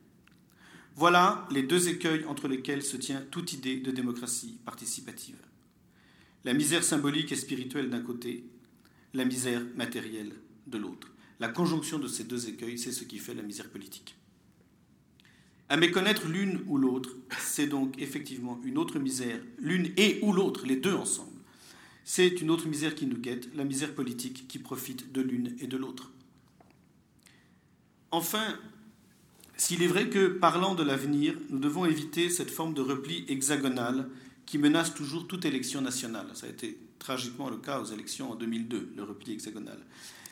Voilà 0.95 1.47
les 1.51 1.65
deux 1.65 1.91
écueils 1.91 2.25
entre 2.25 2.49
lesquels 2.49 2.83
se 2.83 2.97
tient 2.97 3.23
toute 3.31 3.53
idée 3.53 3.77
de 3.77 3.91
démocratie 3.91 4.59
participative. 4.65 5.37
La 6.45 6.55
misère 6.55 6.83
symbolique 6.83 7.33
et 7.33 7.37
spirituelle 7.37 7.91
d'un 7.91 8.01
côté, 8.01 8.47
la 9.13 9.27
misère 9.27 9.61
matérielle 9.77 10.33
de 10.67 10.79
l'autre. 10.79 11.09
La 11.41 11.49
conjonction 11.49 11.99
de 11.99 12.09
ces 12.09 12.25
deux 12.25 12.49
écueils, 12.49 12.79
c'est 12.79 12.91
ce 12.91 13.05
qui 13.05 13.19
fait 13.19 13.35
la 13.35 13.43
misère 13.43 13.69
politique. 13.69 14.17
À 15.69 15.77
méconnaître 15.77 16.29
l'une 16.29 16.63
ou 16.69 16.79
l'autre, 16.79 17.11
c'est 17.39 17.67
donc 17.67 18.01
effectivement 18.01 18.61
une 18.65 18.79
autre 18.79 18.99
misère, 18.99 19.41
l'une 19.59 19.93
et 19.97 20.21
ou 20.23 20.33
l'autre, 20.33 20.65
les 20.65 20.77
deux 20.77 20.95
ensemble. 20.95 21.33
C'est 22.05 22.41
une 22.41 22.51
autre 22.51 22.69
misère 22.69 22.95
qui 22.95 23.07
nous 23.07 23.19
guette, 23.19 23.53
la 23.57 23.65
misère 23.65 23.93
politique 23.93 24.47
qui 24.47 24.61
profite 24.61 25.11
de 25.11 25.21
l'une 25.21 25.57
et 25.59 25.67
de 25.67 25.77
l'autre. 25.77 26.13
Enfin, 28.13 28.57
s'il 29.57 29.83
est 29.83 29.89
vrai 29.89 30.09
que, 30.09 30.29
parlant 30.29 30.77
de 30.77 30.85
l'avenir, 30.85 31.35
nous 31.51 31.59
devons 31.59 31.85
éviter 31.85 32.31
cette 32.31 32.51
forme 32.51 32.75
de 32.75 32.83
repli 32.83 33.25
hexagonal 33.27 34.09
qui 34.45 34.59
menace 34.59 34.95
toujours 34.95 35.27
toute 35.27 35.45
élection 35.45 35.81
nationale. 35.81 36.29
Ça 36.35 36.47
a 36.47 36.51
été 36.51 36.79
tragiquement 37.01 37.51
le 37.51 37.57
cas 37.57 37.81
aux 37.81 37.87
élections 37.87 38.31
en 38.31 38.37
2002, 38.37 38.93
le 38.97 39.03
repli 39.03 39.33
hexagonal. 39.33 39.79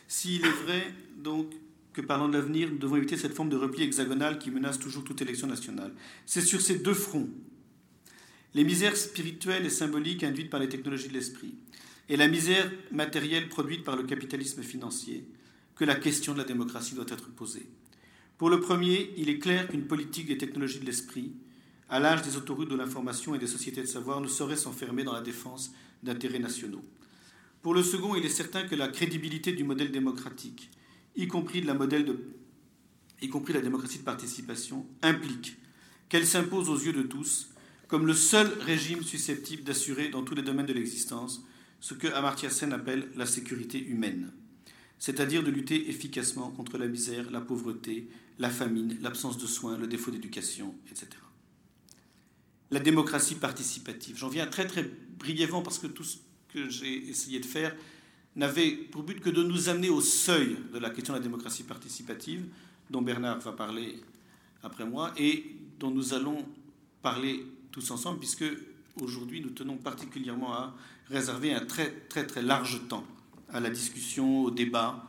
S'il 0.06 0.44
est 0.44 0.62
vrai, 0.64 0.94
donc, 1.16 1.52
que 1.94 2.00
parlant 2.00 2.28
de 2.28 2.34
l'avenir, 2.34 2.70
nous 2.70 2.78
devons 2.78 2.96
éviter 2.96 3.16
cette 3.16 3.34
forme 3.34 3.48
de 3.48 3.56
repli 3.56 3.84
hexagonal 3.84 4.38
qui 4.38 4.50
menace 4.50 4.78
toujours 4.78 5.04
toute 5.04 5.22
élection 5.22 5.46
nationale. 5.46 5.94
C'est 6.26 6.42
sur 6.42 6.60
ces 6.60 6.80
deux 6.80 6.92
fronts, 6.92 7.30
les 8.52 8.64
misères 8.64 8.96
spirituelles 8.96 9.64
et 9.64 9.70
symboliques 9.70 10.24
induites 10.24 10.50
par 10.50 10.60
les 10.60 10.68
technologies 10.68 11.08
de 11.08 11.14
l'esprit 11.14 11.54
et 12.08 12.16
la 12.16 12.28
misère 12.28 12.70
matérielle 12.90 13.48
produite 13.48 13.84
par 13.84 13.96
le 13.96 14.02
capitalisme 14.02 14.62
financier, 14.62 15.24
que 15.74 15.84
la 15.84 15.94
question 15.94 16.34
de 16.34 16.38
la 16.38 16.44
démocratie 16.44 16.94
doit 16.94 17.06
être 17.08 17.30
posée. 17.30 17.66
Pour 18.36 18.50
le 18.50 18.60
premier, 18.60 19.14
il 19.16 19.30
est 19.30 19.38
clair 19.38 19.68
qu'une 19.68 19.86
politique 19.86 20.26
des 20.26 20.36
technologies 20.36 20.80
de 20.80 20.84
l'esprit, 20.84 21.32
à 21.88 22.00
l'âge 22.00 22.22
des 22.22 22.36
autoroutes 22.36 22.70
de 22.70 22.76
l'information 22.76 23.34
et 23.34 23.38
des 23.38 23.46
sociétés 23.46 23.80
de 23.80 23.86
savoir, 23.86 24.20
ne 24.20 24.28
saurait 24.28 24.56
s'enfermer 24.56 25.04
dans 25.04 25.12
la 25.12 25.20
défense 25.22 25.72
d'intérêts 26.02 26.38
nationaux. 26.38 26.84
Pour 27.62 27.74
le 27.74 27.82
second, 27.82 28.14
il 28.14 28.26
est 28.26 28.28
certain 28.28 28.64
que 28.64 28.74
la 28.74 28.88
crédibilité 28.88 29.52
du 29.52 29.64
modèle 29.64 29.90
démocratique, 29.90 30.70
y 31.16 31.26
compris, 31.26 31.60
la, 31.62 31.76
y 33.22 33.28
compris 33.28 33.52
la 33.52 33.60
démocratie 33.60 33.98
de 33.98 34.04
participation, 34.04 34.86
implique 35.02 35.56
qu'elle 36.08 36.26
s'impose 36.26 36.68
aux 36.68 36.78
yeux 36.78 36.92
de 36.92 37.02
tous 37.02 37.48
comme 37.88 38.06
le 38.06 38.14
seul 38.14 38.48
régime 38.60 39.02
susceptible 39.02 39.62
d'assurer 39.62 40.08
dans 40.08 40.22
tous 40.22 40.34
les 40.34 40.42
domaines 40.42 40.66
de 40.66 40.72
l'existence 40.72 41.44
ce 41.80 41.94
que 41.94 42.08
Amartya 42.08 42.50
Sen 42.50 42.72
appelle 42.72 43.08
la 43.14 43.26
sécurité 43.26 43.78
humaine, 43.78 44.32
c'est-à-dire 44.98 45.42
de 45.42 45.50
lutter 45.50 45.90
efficacement 45.90 46.50
contre 46.50 46.78
la 46.78 46.86
misère, 46.86 47.30
la 47.30 47.40
pauvreté, 47.40 48.08
la 48.38 48.50
famine, 48.50 48.98
l'absence 49.02 49.38
de 49.38 49.46
soins, 49.46 49.76
le 49.76 49.86
défaut 49.86 50.10
d'éducation, 50.10 50.74
etc. 50.90 51.08
La 52.70 52.80
démocratie 52.80 53.34
participative. 53.34 54.16
J'en 54.16 54.28
viens 54.28 54.46
très 54.46 54.66
très 54.66 54.90
brièvement 55.18 55.62
parce 55.62 55.78
que 55.78 55.86
tout 55.86 56.04
que 56.48 56.70
j'ai 56.70 57.08
essayé 57.08 57.38
de 57.38 57.46
faire 57.46 57.76
n'avait 58.36 58.70
pour 58.70 59.02
but 59.02 59.20
que 59.20 59.30
de 59.30 59.42
nous 59.42 59.68
amener 59.68 59.90
au 59.90 60.00
seuil 60.00 60.56
de 60.72 60.78
la 60.78 60.90
question 60.90 61.14
de 61.14 61.18
la 61.18 61.22
démocratie 61.22 61.62
participative, 61.62 62.46
dont 62.90 63.02
Bernard 63.02 63.40
va 63.40 63.52
parler 63.52 64.00
après 64.62 64.84
moi, 64.84 65.12
et 65.16 65.56
dont 65.78 65.90
nous 65.90 66.14
allons 66.14 66.44
parler 67.02 67.46
tous 67.70 67.90
ensemble, 67.90 68.18
puisque 68.18 68.44
aujourd'hui 69.00 69.40
nous 69.40 69.50
tenons 69.50 69.76
particulièrement 69.76 70.52
à 70.54 70.74
réserver 71.08 71.52
un 71.52 71.64
très 71.64 71.90
très 72.08 72.26
très 72.26 72.42
large 72.42 72.80
temps 72.88 73.04
à 73.50 73.60
la 73.60 73.70
discussion, 73.70 74.44
au 74.44 74.50
débat 74.50 75.06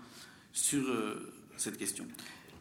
sur 0.52 0.88
euh, 0.88 1.34
cette 1.58 1.78
question. 1.78 2.06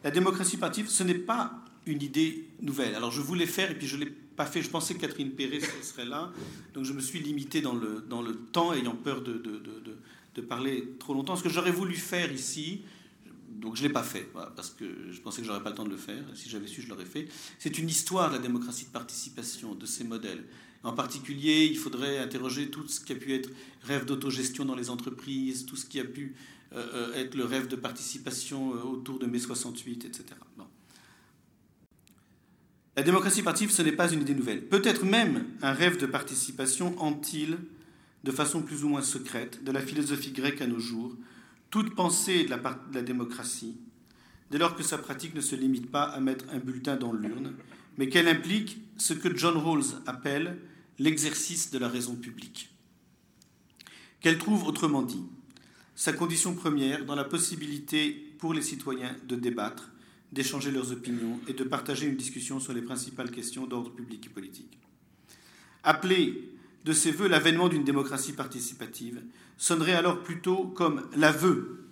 La 0.02 0.10
démocratie 0.10 0.56
participative, 0.56 0.90
ce 0.90 1.02
n'est 1.02 1.18
pas 1.18 1.64
une 1.86 2.02
idée 2.02 2.48
nouvelle. 2.60 2.94
Alors 2.94 3.10
je 3.10 3.20
voulais 3.20 3.46
faire, 3.46 3.70
et 3.70 3.74
puis 3.74 3.86
je 3.86 3.96
ne 3.96 4.04
l'ai 4.04 4.10
pas 4.10 4.46
fait. 4.46 4.62
Je 4.62 4.70
pensais 4.70 4.94
que 4.94 5.00
Catherine 5.00 5.30
Perret 5.30 5.60
serait 5.82 6.04
là, 6.04 6.32
donc 6.74 6.84
je 6.84 6.92
me 6.92 7.00
suis 7.00 7.20
limité 7.20 7.60
dans 7.60 7.74
le, 7.74 8.04
dans 8.08 8.22
le 8.22 8.34
temps, 8.34 8.72
ayant 8.72 8.94
peur 8.94 9.22
de, 9.22 9.42
parler 10.40 10.88
trop 10.98 11.14
longtemps. 11.14 11.36
Ce 11.36 11.42
que 11.42 11.48
j'aurais 11.48 11.70
voulu 11.70 11.94
faire 11.94 12.32
ici, 12.32 12.82
donc 13.48 13.76
je 13.76 13.82
ne 13.82 13.88
l'ai 13.88 13.92
pas 13.92 14.02
fait, 14.02 14.28
parce 14.56 14.70
que 14.70 14.84
je 15.10 15.20
pensais 15.20 15.40
que 15.40 15.46
j'aurais 15.46 15.62
pas 15.62 15.70
le 15.70 15.76
temps 15.76 15.84
de 15.84 15.90
le 15.90 15.96
faire. 15.96 16.24
Si 16.34 16.48
j'avais 16.48 16.66
su, 16.66 16.82
je 16.82 16.88
l'aurais 16.88 17.04
fait. 17.04 17.28
C'est 17.58 17.78
une 17.78 17.88
histoire 17.88 18.30
de 18.30 18.36
la 18.36 18.42
démocratie 18.42 18.84
de 18.86 18.90
participation, 18.90 19.74
de 19.74 19.86
ces 19.86 20.04
modèles. 20.04 20.44
En 20.82 20.92
particulier, 20.92 21.64
il 21.64 21.78
faudrait 21.78 22.18
interroger 22.18 22.68
tout 22.68 22.86
ce 22.88 23.00
qui 23.00 23.12
a 23.12 23.16
pu 23.16 23.32
être 23.32 23.48
rêve 23.82 24.04
d'autogestion 24.04 24.66
dans 24.66 24.74
les 24.74 24.90
entreprises, 24.90 25.64
tout 25.64 25.76
ce 25.76 25.86
qui 25.86 25.98
a 25.98 26.04
pu 26.04 26.34
euh, 26.74 26.86
euh, 26.94 27.14
être 27.14 27.36
le 27.36 27.44
rêve 27.44 27.68
de 27.68 27.76
participation 27.76 28.74
euh, 28.74 28.82
autour 28.82 29.18
de 29.18 29.26
mai 29.26 29.38
68, 29.38 30.04
etc. 30.04 30.24
La 32.96 33.02
démocratie 33.02 33.42
participative, 33.42 33.74
ce 33.74 33.82
n'est 33.82 33.96
pas 33.96 34.12
une 34.12 34.22
idée 34.22 34.34
nouvelle. 34.34 34.66
Peut-être 34.66 35.04
même 35.04 35.46
un 35.62 35.72
rêve 35.72 35.98
de 35.98 36.06
participation 36.06 36.94
hante-t-il, 37.02 37.58
de 38.24 38.32
façon 38.32 38.62
plus 38.62 38.84
ou 38.84 38.88
moins 38.88 39.02
secrète, 39.02 39.62
de 39.62 39.70
la 39.70 39.82
philosophie 39.82 40.32
grecque 40.32 40.62
à 40.62 40.66
nos 40.66 40.80
jours, 40.80 41.14
toute 41.70 41.94
pensée 41.94 42.44
de 42.44 42.50
la, 42.50 42.56
de 42.56 42.94
la 42.94 43.02
démocratie, 43.02 43.76
dès 44.50 44.56
lors 44.56 44.74
que 44.74 44.82
sa 44.82 44.96
pratique 44.96 45.34
ne 45.34 45.42
se 45.42 45.54
limite 45.54 45.90
pas 45.90 46.04
à 46.04 46.20
mettre 46.20 46.46
un 46.50 46.58
bulletin 46.58 46.96
dans 46.96 47.12
l'urne, 47.12 47.54
mais 47.98 48.08
qu'elle 48.08 48.28
implique 48.28 48.78
ce 48.96 49.12
que 49.12 49.36
John 49.36 49.58
Rawls 49.58 50.00
appelle 50.06 50.58
l'exercice 50.98 51.70
de 51.70 51.78
la 51.78 51.88
raison 51.88 52.16
publique. 52.16 52.70
Qu'elle 54.20 54.38
trouve, 54.38 54.66
autrement 54.66 55.02
dit, 55.02 55.22
sa 55.94 56.14
condition 56.14 56.54
première 56.54 57.04
dans 57.04 57.14
la 57.14 57.24
possibilité 57.24 58.10
pour 58.38 58.54
les 58.54 58.62
citoyens 58.62 59.14
de 59.28 59.36
débattre, 59.36 59.90
d'échanger 60.32 60.70
leurs 60.70 60.92
opinions 60.92 61.40
et 61.46 61.52
de 61.52 61.62
partager 61.62 62.06
une 62.06 62.16
discussion 62.16 62.58
sur 62.58 62.72
les 62.72 62.82
principales 62.82 63.30
questions 63.30 63.66
d'ordre 63.66 63.90
public 63.90 64.26
et 64.26 64.30
politique. 64.30 64.78
Appeler 65.82 66.53
de 66.84 66.92
ses 66.92 67.10
voeux 67.10 67.28
l'avènement 67.28 67.68
d'une 67.68 67.84
démocratie 67.84 68.32
participative 68.32 69.22
sonnerait 69.56 69.94
alors 69.94 70.22
plutôt 70.22 70.66
comme 70.66 71.08
l'aveu 71.16 71.88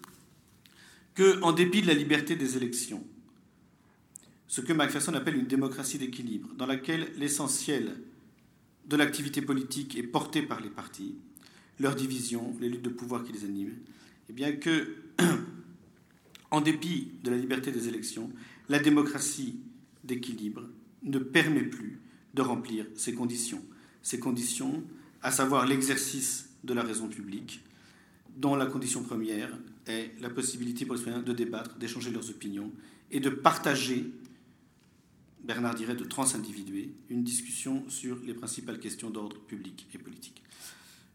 que, 1.15 1.41
en 1.43 1.53
dépit 1.53 1.83
de 1.83 1.87
la 1.87 1.95
liberté 1.95 2.37
des 2.37 2.57
élections, 2.57 3.05
ce 4.49 4.61
que 4.61 4.73
Macpherson 4.73 5.15
appelle 5.15 5.37
une 5.37 5.47
démocratie 5.47 5.99
d'équilibre, 5.99 6.49
dans 6.57 6.67
laquelle 6.67 7.11
l'essentiel 7.17 8.01
de 8.87 8.97
l'activité 8.97 9.41
politique 9.41 9.97
est 9.97 10.03
porté 10.03 10.43
par 10.43 10.61
les 10.61 10.69
partis, 10.69 11.15
leurs 11.81 11.95
divisions, 11.95 12.55
les 12.61 12.69
luttes 12.69 12.83
de 12.83 12.91
pouvoir 12.91 13.25
qui 13.25 13.33
les 13.33 13.45
animent, 13.45 13.71
et 13.71 14.31
eh 14.31 14.33
bien 14.33 14.53
que 14.53 14.97
en 16.51 16.61
dépit 16.61 17.13
de 17.23 17.31
la 17.31 17.37
liberté 17.37 17.73
des 17.73 17.89
élections, 17.89 18.31
la 18.69 18.79
démocratie 18.79 19.59
d'équilibre 20.05 20.69
ne 21.03 21.19
permet 21.19 21.63
plus 21.63 22.01
de 22.35 22.43
remplir 22.43 22.87
ces 22.95 23.15
conditions. 23.15 23.63
Ces 24.03 24.19
conditions, 24.19 24.83
à 25.23 25.31
savoir 25.31 25.67
l'exercice 25.67 26.49
de 26.65 26.75
la 26.75 26.83
raison 26.83 27.09
publique, 27.09 27.63
dont 28.37 28.57
la 28.57 28.67
condition 28.67 29.03
première 29.03 29.51
est 29.87 30.13
la 30.21 30.31
possibilité 30.31 30.85
pour 30.85 30.95
les 30.95 30.99
citoyens 30.99 31.23
de 31.23 31.33
débattre, 31.33 31.77
d'échanger 31.77 32.11
leurs 32.11 32.31
opinions 32.31 32.71
et 33.11 33.21
de 33.21 33.31
partager, 33.31 34.11
Bernard 35.45 35.75
dirait 35.75 35.97
de 35.97 36.05
transindividuer, 36.05 36.95
une 37.11 37.25
discussion 37.25 37.89
sur 37.89 38.19
les 38.25 38.35
principales 38.35 38.79
questions 38.79 39.11
d'ordre 39.11 39.39
public 39.41 39.87
et 39.93 39.99
politique. 39.99 40.43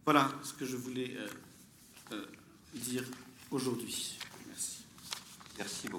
Voilà 0.06 0.32
ce 0.44 0.54
que 0.54 0.66
je 0.66 0.76
voulais 0.78 1.16
euh, 1.18 1.28
euh, 2.14 2.26
dire 2.74 3.04
aujourd'hui. 3.52 4.18
Merci. 4.48 4.84
Merci 5.58 5.88
beaucoup. 5.88 5.96